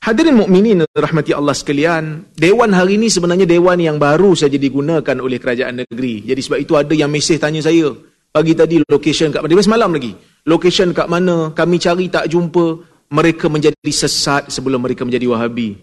Hadirin 0.06 0.38
mukminin 0.38 0.86
rahmati 0.94 1.34
Allah 1.34 1.58
sekalian, 1.58 2.30
dewan 2.38 2.70
hari 2.78 3.02
ini 3.02 3.10
sebenarnya 3.10 3.50
dewan 3.50 3.82
yang 3.82 3.98
baru 3.98 4.38
saja 4.38 4.54
digunakan 4.54 5.18
oleh 5.18 5.42
kerajaan 5.42 5.82
negeri. 5.82 6.22
Jadi 6.30 6.42
sebab 6.46 6.62
itu 6.62 6.78
ada 6.78 6.94
yang 6.94 7.10
mesej 7.10 7.42
tanya 7.42 7.58
saya, 7.66 7.90
pagi 8.30 8.54
tadi 8.54 8.86
location 8.86 9.34
kat 9.34 9.42
mana? 9.42 9.58
Semalam 9.66 9.90
lagi. 9.98 10.14
Location 10.46 10.94
kat 10.94 11.10
mana? 11.10 11.50
Kami 11.58 11.82
cari 11.82 12.06
tak 12.14 12.30
jumpa. 12.30 12.94
Mereka 13.10 13.50
menjadi 13.50 13.90
sesat 13.90 14.54
sebelum 14.54 14.86
mereka 14.86 15.10
menjadi 15.10 15.26
Wahabi. 15.26 15.74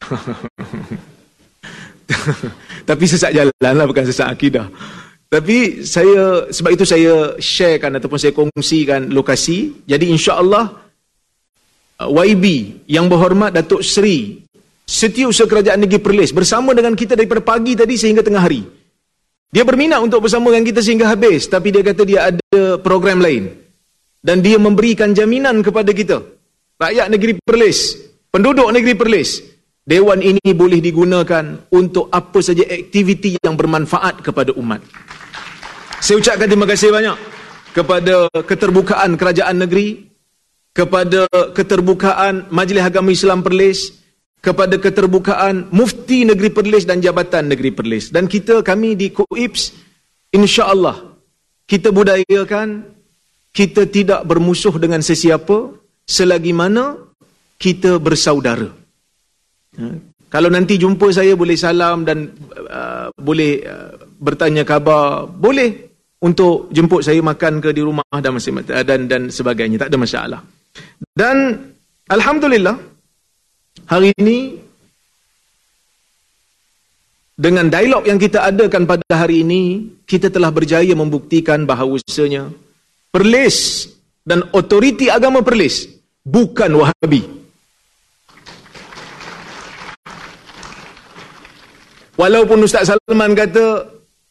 Tapi 2.88 3.04
sesat 3.04 3.36
jalan 3.36 3.52
lah 3.60 3.84
bukan 3.84 4.08
sesat 4.08 4.32
akidah. 4.32 4.72
Tapi 5.28 5.84
saya 5.84 6.48
sebab 6.48 6.72
itu 6.72 6.88
saya 6.88 7.36
sharekan 7.36 7.92
ataupun 8.00 8.16
saya 8.16 8.32
kongsikan 8.32 9.12
lokasi. 9.12 9.84
Jadi 9.84 10.08
insya-Allah 10.08 10.85
YB 12.00 12.44
yang 12.90 13.08
berhormat 13.08 13.56
Datuk 13.56 13.80
Seri 13.80 14.44
Setiausaha 14.86 15.50
Kerajaan 15.50 15.82
Negeri 15.82 15.98
Perlis 15.98 16.30
bersama 16.30 16.70
dengan 16.70 16.94
kita 16.94 17.18
daripada 17.18 17.42
pagi 17.42 17.74
tadi 17.74 17.98
sehingga 17.98 18.22
tengah 18.22 18.38
hari. 18.38 18.62
Dia 19.50 19.66
berminat 19.66 19.98
untuk 19.98 20.22
bersama 20.22 20.54
dengan 20.54 20.62
kita 20.62 20.78
sehingga 20.78 21.10
habis 21.10 21.50
tapi 21.50 21.74
dia 21.74 21.82
kata 21.82 22.02
dia 22.06 22.30
ada 22.30 22.78
program 22.78 23.18
lain. 23.18 23.50
Dan 24.22 24.42
dia 24.42 24.58
memberikan 24.58 25.14
jaminan 25.14 25.62
kepada 25.62 25.90
kita. 25.94 26.18
Rakyat 26.78 27.06
Negeri 27.14 27.38
Perlis, 27.38 27.94
penduduk 28.30 28.66
Negeri 28.74 28.98
Perlis, 28.98 29.38
dewan 29.86 30.18
ini 30.18 30.50
boleh 30.50 30.82
digunakan 30.82 31.70
untuk 31.70 32.10
apa 32.10 32.42
saja 32.42 32.66
aktiviti 32.66 33.38
yang 33.38 33.54
bermanfaat 33.54 34.22
kepada 34.26 34.50
umat. 34.58 34.82
Saya 36.02 36.18
ucapkan 36.18 36.50
terima 36.50 36.66
kasih 36.66 36.90
banyak 36.90 37.16
kepada 37.70 38.26
keterbukaan 38.34 39.14
kerajaan 39.14 39.62
negeri, 39.62 40.05
kepada 40.76 41.24
keterbukaan 41.56 42.52
Majlis 42.52 42.84
Agama 42.84 43.08
Islam 43.08 43.40
Perlis, 43.40 43.96
kepada 44.44 44.76
keterbukaan 44.76 45.72
Mufti 45.72 46.28
Negeri 46.28 46.52
Perlis 46.52 46.84
dan 46.84 47.00
Jabatan 47.00 47.48
Negeri 47.48 47.72
Perlis. 47.72 48.12
Dan 48.12 48.28
kita, 48.28 48.60
kami 48.60 48.92
di 48.92 49.08
KOIPS, 49.08 49.72
insya-Allah 50.36 51.16
kita 51.64 51.88
budayakan 51.90 52.92
kita 53.56 53.88
tidak 53.88 54.20
bermusuh 54.28 54.76
dengan 54.76 55.00
sesiapa 55.00 55.72
selagi 56.04 56.52
mana 56.52 57.00
kita 57.56 57.96
bersaudara. 57.96 58.68
Ha? 59.80 59.86
Kalau 60.28 60.52
nanti 60.52 60.76
jumpa 60.76 61.08
saya 61.08 61.32
boleh 61.32 61.56
salam 61.56 62.04
dan 62.04 62.36
uh, 62.68 63.08
boleh 63.16 63.64
uh, 63.64 63.96
bertanya 64.20 64.68
khabar, 64.68 65.24
boleh 65.24 65.88
untuk 66.20 66.68
jemput 66.68 67.00
saya 67.00 67.24
makan 67.24 67.64
ke 67.64 67.72
di 67.72 67.80
rumah 67.80 68.04
dan 68.12 68.36
dan 68.84 69.00
dan 69.08 69.22
sebagainya 69.32 69.86
tak 69.86 69.88
ada 69.88 69.98
masalah 70.00 70.40
dan 71.12 71.70
alhamdulillah 72.08 72.76
hari 73.88 74.12
ini 74.20 74.58
dengan 77.36 77.68
dialog 77.68 78.08
yang 78.08 78.16
kita 78.16 78.48
adakan 78.48 78.88
pada 78.88 79.04
hari 79.12 79.44
ini 79.44 79.62
kita 80.08 80.32
telah 80.32 80.48
berjaya 80.48 80.96
membuktikan 80.96 81.68
bahawasanya 81.68 82.48
perlis 83.12 83.88
dan 84.24 84.46
otoriti 84.56 85.12
agama 85.12 85.44
perlis 85.44 85.84
bukan 86.24 86.80
wahabi 86.80 87.22
walaupun 92.16 92.64
Ustaz 92.64 92.88
Salman 92.88 93.36
kata 93.36 93.84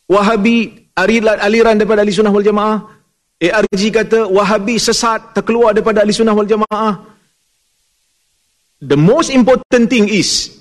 wahabi 0.09 0.85
aliran 0.95 1.75
daripada 1.75 2.01
ahli 2.01 2.15
sunnah 2.15 2.31
wal 2.31 2.45
jamaah. 2.45 2.94
ARG 3.35 3.83
kata 3.91 4.31
wahabi 4.31 4.79
sesat 4.79 5.35
terkeluar 5.35 5.75
daripada 5.75 6.01
ahli 6.03 6.15
sunnah 6.15 6.31
wal 6.31 6.47
jamaah. 6.47 7.03
The 8.79 8.95
most 8.95 9.31
important 9.31 9.91
thing 9.91 10.07
is 10.07 10.55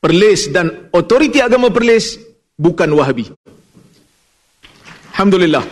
Perlis 0.00 0.52
dan 0.52 0.88
otoriti 0.92 1.40
agama 1.42 1.72
Perlis 1.72 2.20
bukan 2.56 2.88
wahabi. 2.94 3.26
Alhamdulillah. 5.16 5.64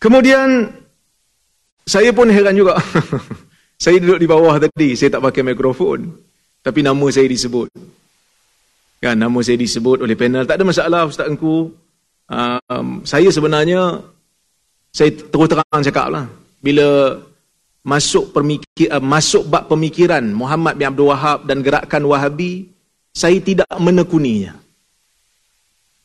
Kemudian 0.00 0.70
saya 1.84 2.14
pun 2.14 2.30
heran 2.30 2.56
juga. 2.56 2.78
saya 3.82 3.98
duduk 3.98 4.18
di 4.22 4.26
bawah 4.30 4.56
tadi, 4.56 4.94
saya 4.96 5.18
tak 5.18 5.26
pakai 5.26 5.42
mikrofon. 5.44 6.08
Tapi 6.62 6.80
nama 6.80 7.06
saya 7.12 7.26
disebut. 7.26 7.68
Kan 9.00 9.16
nama 9.16 9.38
saya 9.40 9.56
disebut 9.56 10.04
oleh 10.04 10.12
panel 10.12 10.44
tak 10.44 10.60
ada 10.60 10.64
masalah 10.64 11.04
ustaz 11.08 11.28
engku. 11.28 11.72
Um, 12.30 13.02
saya 13.02 13.26
sebenarnya 13.34 14.06
saya 14.94 15.10
terus 15.10 15.50
terang 15.50 15.82
cakaplah 15.82 16.30
bila 16.62 17.18
masuk 17.82 18.30
pemikir 18.30 18.86
uh, 18.86 19.02
masuk 19.02 19.50
bab 19.50 19.66
pemikiran 19.66 20.22
Muhammad 20.30 20.78
bin 20.78 20.86
Abdul 20.86 21.10
Wahab 21.10 21.42
dan 21.50 21.58
gerakan 21.58 22.06
Wahabi 22.06 22.70
saya 23.10 23.42
tidak 23.42 23.66
menekuninya. 23.82 24.54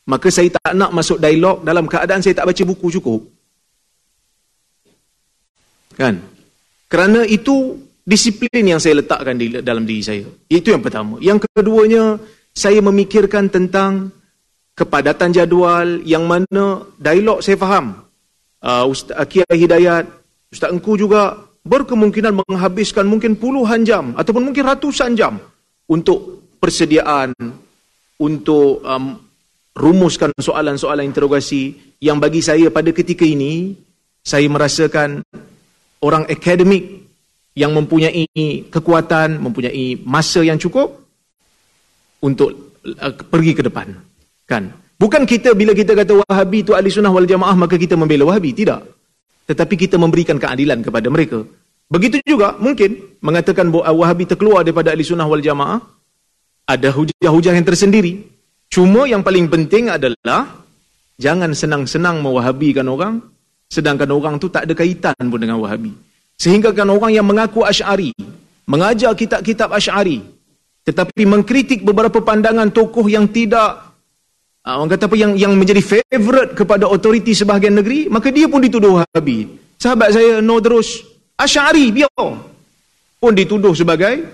maka 0.05 0.29
saya 0.29 0.53
tak 0.53 0.73
nak 0.77 0.93
masuk 0.93 1.17
dialog 1.17 1.65
dalam 1.65 1.89
keadaan 1.89 2.21
saya 2.21 2.37
tak 2.37 2.45
baca 2.45 2.63
buku 2.65 2.87
cukup. 3.01 3.21
Kan? 5.97 6.21
Kerana 6.85 7.25
itu 7.25 7.81
disiplin 8.05 8.77
yang 8.77 8.77
saya 8.77 9.01
letakkan 9.01 9.33
di 9.33 9.65
dalam 9.65 9.81
diri 9.81 10.05
saya. 10.05 10.25
Itu 10.45 10.69
yang 10.69 10.85
pertama. 10.85 11.17
Yang 11.17 11.49
keduanya, 11.49 12.21
saya 12.53 12.79
memikirkan 12.85 13.49
tentang 13.49 14.13
kepadatan 14.75 15.31
jadual 15.31 16.03
yang 16.03 16.27
mana 16.27 16.83
dialog 16.99 17.39
saya 17.39 17.55
faham. 17.55 18.05
Uh, 18.59 18.85
Ustaz 18.91 19.15
Akia 19.15 19.47
Hidayat, 19.47 20.05
Ustaz 20.51 20.69
Engku 20.69 20.99
juga 20.99 21.39
berkemungkinan 21.65 22.45
menghabiskan 22.45 23.07
mungkin 23.07 23.39
puluhan 23.39 23.87
jam 23.87 24.13
ataupun 24.13 24.51
mungkin 24.51 24.67
ratusan 24.67 25.15
jam 25.17 25.39
untuk 25.87 26.45
persediaan, 26.59 27.31
untuk 28.19 28.83
um, 28.83 29.17
rumuskan 29.75 30.31
soalan-soalan 30.39 31.03
interogasi 31.07 31.95
yang 31.99 32.19
bagi 32.19 32.39
saya 32.39 32.71
pada 32.71 32.89
ketika 32.91 33.23
ini, 33.23 33.75
saya 34.23 34.47
merasakan 34.49 35.21
orang 36.01 36.25
akademik 36.25 37.05
yang 37.55 37.71
mempunyai 37.71 38.27
kekuatan, 38.67 39.39
mempunyai 39.39 39.99
masa 40.03 40.43
yang 40.43 40.59
cukup 40.59 40.95
untuk 42.19 42.81
uh, 42.83 43.13
pergi 43.29 43.51
ke 43.55 43.63
depan. 43.63 44.14
Kan? 44.45 44.73
Bukan 44.95 45.27
kita 45.27 45.51
bila 45.51 45.75
kita 45.75 45.91
kata 45.91 46.23
Wahabi 46.23 46.63
itu 46.63 46.71
ahli 46.71 46.87
sunnah 46.87 47.11
wal 47.11 47.27
jamaah 47.27 47.55
maka 47.57 47.75
kita 47.75 47.99
membela 47.99 48.29
Wahabi. 48.29 48.55
Tidak. 48.55 48.79
Tetapi 49.45 49.75
kita 49.75 49.99
memberikan 49.99 50.39
keadilan 50.39 50.81
kepada 50.81 51.11
mereka. 51.11 51.43
Begitu 51.85 52.17
juga 52.25 52.57
mungkin 52.57 53.19
mengatakan 53.21 53.69
bahawa 53.69 53.93
Wahabi 53.93 54.25
terkeluar 54.25 54.63
daripada 54.63 54.95
ahli 54.95 55.03
sunnah 55.03 55.27
wal 55.27 55.43
jamaah 55.43 55.83
ada 56.65 56.89
hujah-hujah 56.89 57.53
yang 57.53 57.67
tersendiri. 57.67 58.25
Cuma 58.71 59.05
yang 59.05 59.21
paling 59.21 59.45
penting 59.51 59.93
adalah 59.93 60.65
jangan 61.21 61.53
senang-senang 61.53 62.23
mewahabikan 62.23 62.87
orang 62.89 63.21
sedangkan 63.69 64.09
orang 64.13 64.35
tu 64.41 64.47
tak 64.49 64.65
ada 64.65 64.73
kaitan 64.73 65.13
pun 65.19 65.37
dengan 65.37 65.61
Wahabi. 65.61 65.93
Sehingga 66.39 66.71
kan 66.71 66.89
orang 66.89 67.11
yang 67.13 67.27
mengaku 67.27 67.61
Asy'ari 67.67 68.15
mengajar 68.65 69.13
kitab-kitab 69.13 69.69
Asy'ari 69.69 70.25
tetapi 70.85 71.25
mengkritik 71.25 71.81
beberapa 71.81 72.21
pandangan 72.21 72.69
tokoh 72.69 73.09
yang 73.09 73.25
tidak 73.29 73.84
Uh, 74.65 74.81
orang 74.81 74.97
kata 74.97 75.05
apa 75.05 75.13
yang 75.13 75.37
yang 75.37 75.53
menjadi 75.53 75.77
favorite 75.77 76.57
kepada 76.57 76.89
otoriti 76.89 77.37
sebahagian 77.37 77.77
negeri, 77.77 78.09
maka 78.09 78.33
dia 78.33 78.49
pun 78.49 78.57
dituduh 78.57 78.97
Wahabi. 78.97 79.45
Sahabat 79.77 80.17
saya 80.17 80.41
Nodrus 80.41 81.05
Asy'ari 81.37 81.93
biar 81.93 82.09
pun 83.21 83.31
dituduh 83.37 83.77
sebagai 83.77 84.25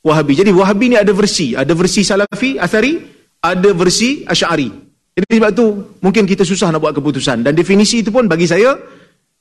Wahabi. 0.00 0.40
Jadi 0.40 0.56
Wahabi 0.56 0.88
ni 0.88 0.96
ada 0.96 1.12
versi, 1.12 1.52
ada 1.52 1.76
versi 1.76 2.00
Salafi, 2.00 2.56
Athari, 2.56 2.96
ada 3.44 3.76
versi 3.76 4.24
Asy'ari. 4.24 4.72
Jadi 5.20 5.28
sebab 5.36 5.50
tu 5.52 5.66
mungkin 6.00 6.24
kita 6.24 6.48
susah 6.48 6.72
nak 6.72 6.80
buat 6.80 6.96
keputusan 6.96 7.44
dan 7.44 7.52
definisi 7.52 8.00
itu 8.00 8.08
pun 8.08 8.24
bagi 8.24 8.48
saya 8.48 8.80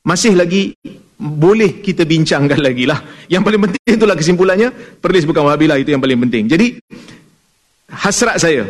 masih 0.04 0.36
lagi 0.36 0.76
boleh 1.24 1.80
kita 1.80 2.04
bincangkan 2.04 2.60
lagi 2.68 2.84
lah. 2.84 3.00
Yang 3.32 3.48
paling 3.48 3.62
penting 3.72 3.96
itulah 3.96 4.20
kesimpulannya, 4.20 5.00
perlis 5.00 5.24
bukan 5.24 5.48
Wahabi 5.48 5.72
lah 5.72 5.80
itu 5.80 5.96
yang 5.96 6.04
paling 6.04 6.20
penting. 6.28 6.52
Jadi 6.52 6.84
hasrat 7.96 8.44
saya 8.44 8.68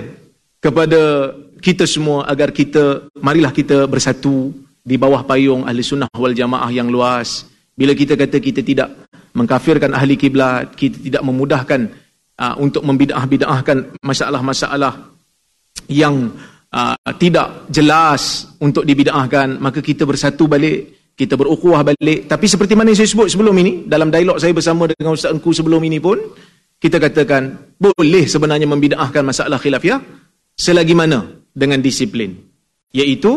kepada 0.62 1.34
kita 1.64 1.88
semua 1.88 2.28
agar 2.28 2.52
kita 2.52 3.08
marilah 3.24 3.56
kita 3.56 3.88
bersatu 3.88 4.52
di 4.84 5.00
bawah 5.00 5.24
payung 5.24 5.64
ahli 5.64 5.80
sunnah 5.80 6.12
wal 6.12 6.36
jamaah 6.36 6.68
yang 6.68 6.92
luas. 6.92 7.48
Bila 7.72 7.96
kita 7.96 8.20
kata 8.20 8.44
kita 8.44 8.60
tidak 8.60 9.08
mengkafirkan 9.32 9.96
ahli 9.96 10.20
kiblat 10.20 10.76
kita 10.76 11.00
tidak 11.00 11.24
memudahkan 11.24 11.88
uh, 12.36 12.56
untuk 12.60 12.84
membidah-bidahkan 12.84 13.96
masalah-masalah 14.04 15.08
yang 15.88 16.36
uh, 16.70 17.00
tidak 17.16 17.72
jelas 17.72 18.52
untuk 18.60 18.84
dibidahkan 18.84 19.58
maka 19.58 19.80
kita 19.80 20.04
bersatu 20.04 20.52
balik 20.52 21.16
kita 21.16 21.40
berukhuwah 21.40 21.88
balik. 21.88 22.28
Tapi 22.28 22.46
seperti 22.46 22.76
mana 22.76 22.92
yang 22.92 23.00
saya 23.00 23.10
sebut 23.10 23.32
sebelum 23.32 23.56
ini 23.64 23.88
dalam 23.88 24.12
dialog 24.12 24.36
saya 24.36 24.52
bersama 24.52 24.92
dengan 24.92 25.16
Ustaz 25.16 25.32
Engku 25.32 25.56
sebelum 25.56 25.80
ini 25.88 26.04
pun 26.04 26.20
kita 26.76 27.00
katakan 27.00 27.72
boleh 27.80 28.28
sebenarnya 28.28 28.68
membidahkan 28.68 29.24
masalah 29.24 29.56
khilafiyah 29.56 30.04
selagi 30.60 30.92
mana 30.92 31.43
dengan 31.54 31.80
disiplin. 31.80 32.34
Iaitu 32.94 33.32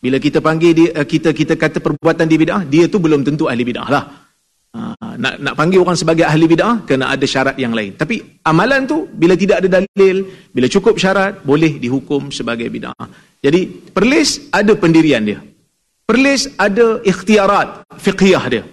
bila 0.00 0.16
kita 0.16 0.40
panggil 0.40 0.72
dia, 0.74 0.88
eh, 0.96 1.06
kita 1.06 1.36
kita 1.36 1.54
kata 1.54 1.78
perbuatan 1.84 2.26
di 2.26 2.36
bid'ah, 2.40 2.62
dia 2.64 2.88
tu 2.88 2.98
belum 2.98 3.22
tentu 3.22 3.46
ahli 3.46 3.64
bid'ah 3.64 3.88
lah. 3.88 4.04
Ha, 4.68 5.16
nak 5.16 5.40
nak 5.40 5.54
panggil 5.56 5.80
orang 5.80 5.96
sebagai 5.96 6.28
ahli 6.28 6.44
bid'ah 6.44 6.84
kena 6.84 7.10
ada 7.10 7.24
syarat 7.24 7.56
yang 7.56 7.72
lain. 7.72 7.96
Tapi 7.96 8.44
amalan 8.44 8.84
tu 8.84 9.08
bila 9.10 9.34
tidak 9.34 9.64
ada 9.64 9.80
dalil, 9.80 10.28
bila 10.52 10.66
cukup 10.68 11.00
syarat 11.00 11.42
boleh 11.42 11.80
dihukum 11.80 12.30
sebagai 12.30 12.68
bid'ah. 12.68 13.06
Jadi 13.40 13.90
perlis 13.90 14.50
ada 14.54 14.72
pendirian 14.76 15.24
dia. 15.24 15.40
Perlis 16.08 16.48
ada 16.56 17.04
ikhtiarat 17.04 17.84
fiqhiyah 18.00 18.44
dia. 18.48 18.64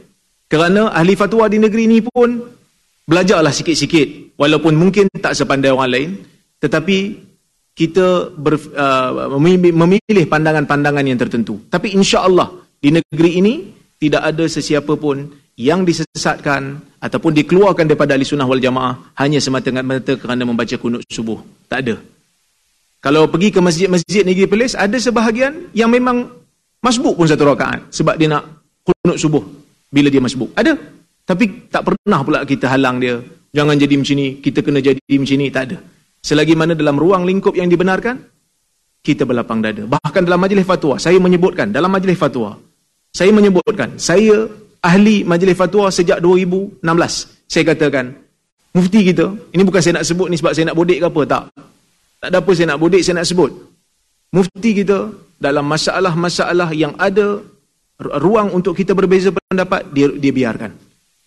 Kerana 0.45 0.93
ahli 0.93 1.17
fatwa 1.17 1.49
di 1.49 1.58
negeri 1.58 1.89
ini 1.89 1.99
pun 2.05 2.38
belajarlah 3.05 3.53
sikit-sikit 3.53 4.38
walaupun 4.38 4.73
mungkin 4.77 5.10
tak 5.21 5.34
sepandai 5.38 5.73
orang 5.73 5.89
lain 5.89 6.10
tetapi 6.62 6.97
kita 7.75 8.31
ber, 8.31 8.55
uh, 8.55 9.35
memilih 9.38 10.25
pandangan-pandangan 10.31 11.03
yang 11.03 11.19
tertentu. 11.19 11.59
Tapi 11.67 11.91
insya 11.91 12.23
Allah 12.23 12.55
di 12.79 12.95
negeri 12.95 13.43
ini 13.43 13.53
tidak 13.99 14.23
ada 14.31 14.47
sesiapa 14.47 14.95
pun 14.95 15.27
yang 15.59 15.83
disesatkan 15.83 16.79
ataupun 17.03 17.35
dikeluarkan 17.35 17.88
daripada 17.88 18.15
ahli 18.15 18.23
sunnah 18.23 18.47
wal 18.47 18.59
jamaah 18.59 19.15
hanya 19.19 19.43
semata-mata 19.43 20.15
kerana 20.15 20.47
membaca 20.47 20.75
kunut 20.79 21.03
subuh. 21.07 21.39
Tak 21.67 21.79
ada. 21.83 21.95
Kalau 23.03 23.27
pergi 23.27 23.53
ke 23.53 23.59
masjid-masjid 23.61 24.23
negeri 24.25 24.47
Perlis, 24.49 24.73
ada 24.73 24.95
sebahagian 24.95 25.69
yang 25.77 25.91
memang 25.91 26.31
masbuk 26.79 27.19
pun 27.19 27.27
satu 27.27 27.45
rakaat 27.45 27.91
sebab 27.91 28.15
dia 28.17 28.31
nak 28.31 28.43
kunut 28.81 29.19
subuh 29.19 29.43
bila 29.91 30.07
dia 30.09 30.23
masbuk. 30.23 30.49
Ada. 30.55 30.73
Tapi 31.25 31.69
tak 31.73 31.85
pernah 31.85 32.19
pula 32.23 32.41
kita 32.47 32.71
halang 32.71 33.01
dia. 33.01 33.19
Jangan 33.55 33.75
jadi 33.79 33.95
macam 33.97 34.15
ni, 34.19 34.27
kita 34.43 34.59
kena 34.61 34.79
jadi 34.83 34.99
macam 35.15 35.38
ni. 35.39 35.47
Tak 35.49 35.63
ada. 35.71 35.77
Selagi 36.25 36.57
mana 36.57 36.73
dalam 36.73 36.97
ruang 36.97 37.21
lingkup 37.21 37.53
yang 37.53 37.69
dibenarkan, 37.69 38.17
kita 39.05 39.29
berlapang 39.29 39.61
dada. 39.61 39.85
Bahkan 39.85 40.25
dalam 40.25 40.41
majlis 40.41 40.65
fatwa, 40.65 40.97
saya 40.97 41.21
menyebutkan, 41.21 41.69
dalam 41.69 41.93
majlis 41.93 42.17
fatwa, 42.17 42.57
saya 43.13 43.29
menyebutkan, 43.29 43.93
saya 44.01 44.49
ahli 44.81 45.21
majlis 45.21 45.53
fatwa 45.53 45.85
sejak 45.93 46.17
2016. 46.17 46.81
Saya 47.45 47.63
katakan, 47.69 48.17
mufti 48.73 49.05
kita, 49.05 49.38
ini 49.53 49.61
bukan 49.61 49.77
saya 49.85 50.01
nak 50.01 50.05
sebut 50.09 50.33
ni 50.33 50.41
sebab 50.41 50.57
saya 50.57 50.73
nak 50.73 50.77
bodek 50.81 50.97
ke 50.97 51.05
apa, 51.05 51.21
tak. 51.29 51.43
Tak 52.17 52.29
ada 52.33 52.38
apa 52.41 52.51
saya 52.57 52.67
nak 52.73 52.79
bodek, 52.81 53.01
saya 53.05 53.21
nak 53.21 53.29
sebut. 53.29 53.51
Mufti 54.33 54.71
kita, 54.81 55.13
dalam 55.38 55.69
masalah-masalah 55.69 56.73
yang 56.73 56.97
ada 56.97 57.38
ruang 58.01 58.49
untuk 58.49 58.73
kita 58.73 58.97
berbeza 58.97 59.29
pendapat, 59.29 59.93
dia, 59.93 60.09
dia 60.09 60.33
biarkan. 60.33 60.73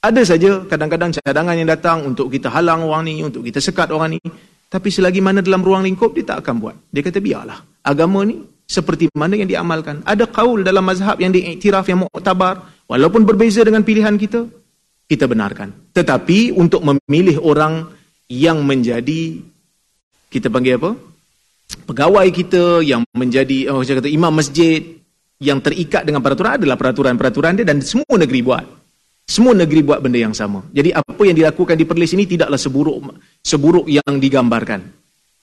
Ada 0.02 0.34
saja 0.34 0.66
kadang-kadang 0.66 1.14
cadangan 1.14 1.54
yang 1.54 1.70
datang 1.70 2.02
untuk 2.02 2.34
kita 2.34 2.50
halang 2.50 2.82
orang 2.82 3.06
ni, 3.06 3.22
untuk 3.22 3.46
kita 3.46 3.62
sekat 3.62 3.94
orang 3.94 4.18
ni. 4.18 4.22
Tapi 4.68 4.88
selagi 4.92 5.24
mana 5.24 5.40
dalam 5.40 5.64
ruang 5.64 5.80
lingkup, 5.80 6.12
dia 6.12 6.28
tak 6.28 6.44
akan 6.44 6.54
buat. 6.60 6.76
Dia 6.92 7.00
kata, 7.00 7.24
biarlah. 7.24 7.58
Agama 7.80 8.20
ni 8.28 8.44
seperti 8.68 9.08
mana 9.16 9.32
yang 9.32 9.48
diamalkan. 9.48 10.04
Ada 10.04 10.28
kaul 10.28 10.60
dalam 10.60 10.84
mazhab 10.84 11.16
yang 11.16 11.32
diiktiraf, 11.32 11.88
yang 11.88 12.04
muktabar. 12.04 12.68
Walaupun 12.84 13.24
berbeza 13.24 13.64
dengan 13.64 13.80
pilihan 13.80 14.16
kita, 14.20 14.44
kita 15.08 15.24
benarkan. 15.24 15.72
Tetapi 15.96 16.52
untuk 16.52 16.84
memilih 16.84 17.40
orang 17.40 17.88
yang 18.28 18.60
menjadi, 18.60 19.40
kita 20.28 20.52
panggil 20.52 20.76
apa? 20.76 20.92
Pegawai 21.88 22.28
kita 22.28 22.84
yang 22.84 23.04
menjadi, 23.16 23.72
oh, 23.72 23.80
saya 23.80 24.04
kata, 24.04 24.12
imam 24.12 24.36
masjid, 24.36 25.00
yang 25.38 25.62
terikat 25.62 26.02
dengan 26.02 26.20
peraturan 26.20 26.58
adalah 26.58 26.76
peraturan-peraturan 26.76 27.62
dia 27.62 27.66
dan 27.66 27.78
semua 27.80 28.18
negeri 28.18 28.40
buat. 28.44 28.66
Semua 29.28 29.52
negeri 29.52 29.84
buat 29.84 30.00
benda 30.00 30.16
yang 30.16 30.32
sama. 30.32 30.64
Jadi 30.72 30.88
apa 30.88 31.22
yang 31.28 31.36
dilakukan 31.36 31.76
di 31.76 31.84
Perlis 31.84 32.16
ini 32.16 32.24
tidaklah 32.24 32.56
seburuk 32.56 33.12
seburuk 33.44 33.84
yang 33.84 34.16
digambarkan. 34.16 34.80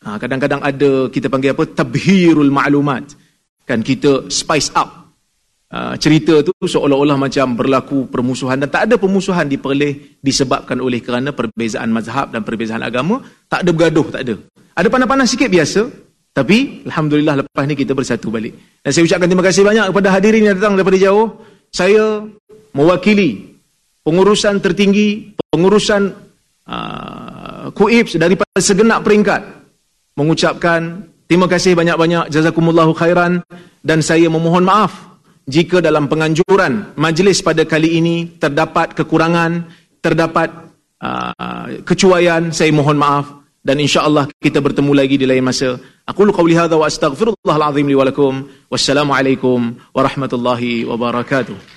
Ha, 0.02 0.17
kadang-kadang 0.17 0.65
ha, 0.65 0.74
ada 0.74 1.06
kita 1.13 1.30
panggil 1.30 1.54
apa 1.54 1.69
tabhirul 1.69 2.50
ma'lumat. 2.50 3.13
Kan 3.62 3.86
kita 3.86 4.26
spice 4.34 4.74
up. 4.74 5.13
Ha, 5.69 6.02
cerita 6.02 6.41
tu 6.41 6.50
seolah-olah 6.65 7.13
macam 7.13 7.54
berlaku 7.54 8.10
permusuhan 8.10 8.58
dan 8.58 8.74
tak 8.74 8.89
ada 8.89 8.98
permusuhan 8.98 9.45
di 9.45 9.62
Perlis 9.62 10.17
disebabkan 10.17 10.82
oleh 10.82 11.06
kerana 11.06 11.30
perbezaan 11.30 11.93
mazhab 11.93 12.34
dan 12.34 12.41
perbezaan 12.41 12.82
agama, 12.82 13.21
tak 13.45 13.65
ada 13.65 13.69
bergaduh, 13.69 14.10
tak 14.10 14.26
ada. 14.26 14.36
Ada 14.74 14.88
panas-panas 14.89 15.30
sikit 15.30 15.50
biasa, 15.54 15.86
tapi 16.34 16.82
alhamdulillah 16.89 17.45
lepas 17.45 17.63
ni 17.69 17.78
kita 17.78 17.93
bersatu 17.93 18.34
balik. 18.34 18.82
Dan 18.82 18.89
saya 18.89 19.06
ucapkan 19.06 19.30
terima 19.30 19.45
kasih 19.45 19.62
banyak 19.62 19.86
kepada 19.93 20.10
hadirin 20.10 20.41
yang 20.41 20.58
datang 20.58 20.74
daripada 20.74 20.98
jauh. 20.98 21.38
Saya 21.69 22.26
mewakili 22.76 23.54
pengurusan 24.05 24.61
tertinggi, 24.61 25.33
pengurusan 25.49 26.13
uh, 26.69 27.73
KUIPS 27.73 28.21
daripada 28.21 28.61
segenap 28.61 29.01
peringkat 29.01 29.41
mengucapkan 30.15 31.09
terima 31.25 31.49
kasih 31.49 31.73
banyak-banyak 31.73 32.29
jazakumullahu 32.29 32.93
khairan 32.93 33.41
dan 33.81 33.99
saya 34.05 34.29
memohon 34.29 34.63
maaf 34.63 35.15
jika 35.45 35.81
dalam 35.81 36.09
penganjuran 36.09 36.97
majlis 36.97 37.41
pada 37.45 37.65
kali 37.65 38.01
ini 38.01 38.37
terdapat 38.41 38.97
kekurangan, 38.97 39.69
terdapat 40.01 40.49
uh, 41.01 41.81
kecuaian, 41.85 42.49
saya 42.49 42.73
mohon 42.73 42.97
maaf 42.97 43.45
dan 43.65 43.81
insya-Allah 43.81 44.29
kita 44.41 44.61
bertemu 44.61 44.91
lagi 44.93 45.17
di 45.17 45.25
lain 45.25 45.45
masa. 45.45 45.77
Aku 46.05 46.21
lu 46.21 46.33
qauli 46.33 46.53
hadza 46.53 46.77
wa 46.77 46.85
astaghfirullahal 46.85 47.73
azim 47.73 47.85
li 47.89 47.97
wa 47.97 48.05
lakum. 48.05 48.45
Wassalamualaikum 48.69 49.73
warahmatullahi 49.93 50.85
wabarakatuh. 50.85 51.74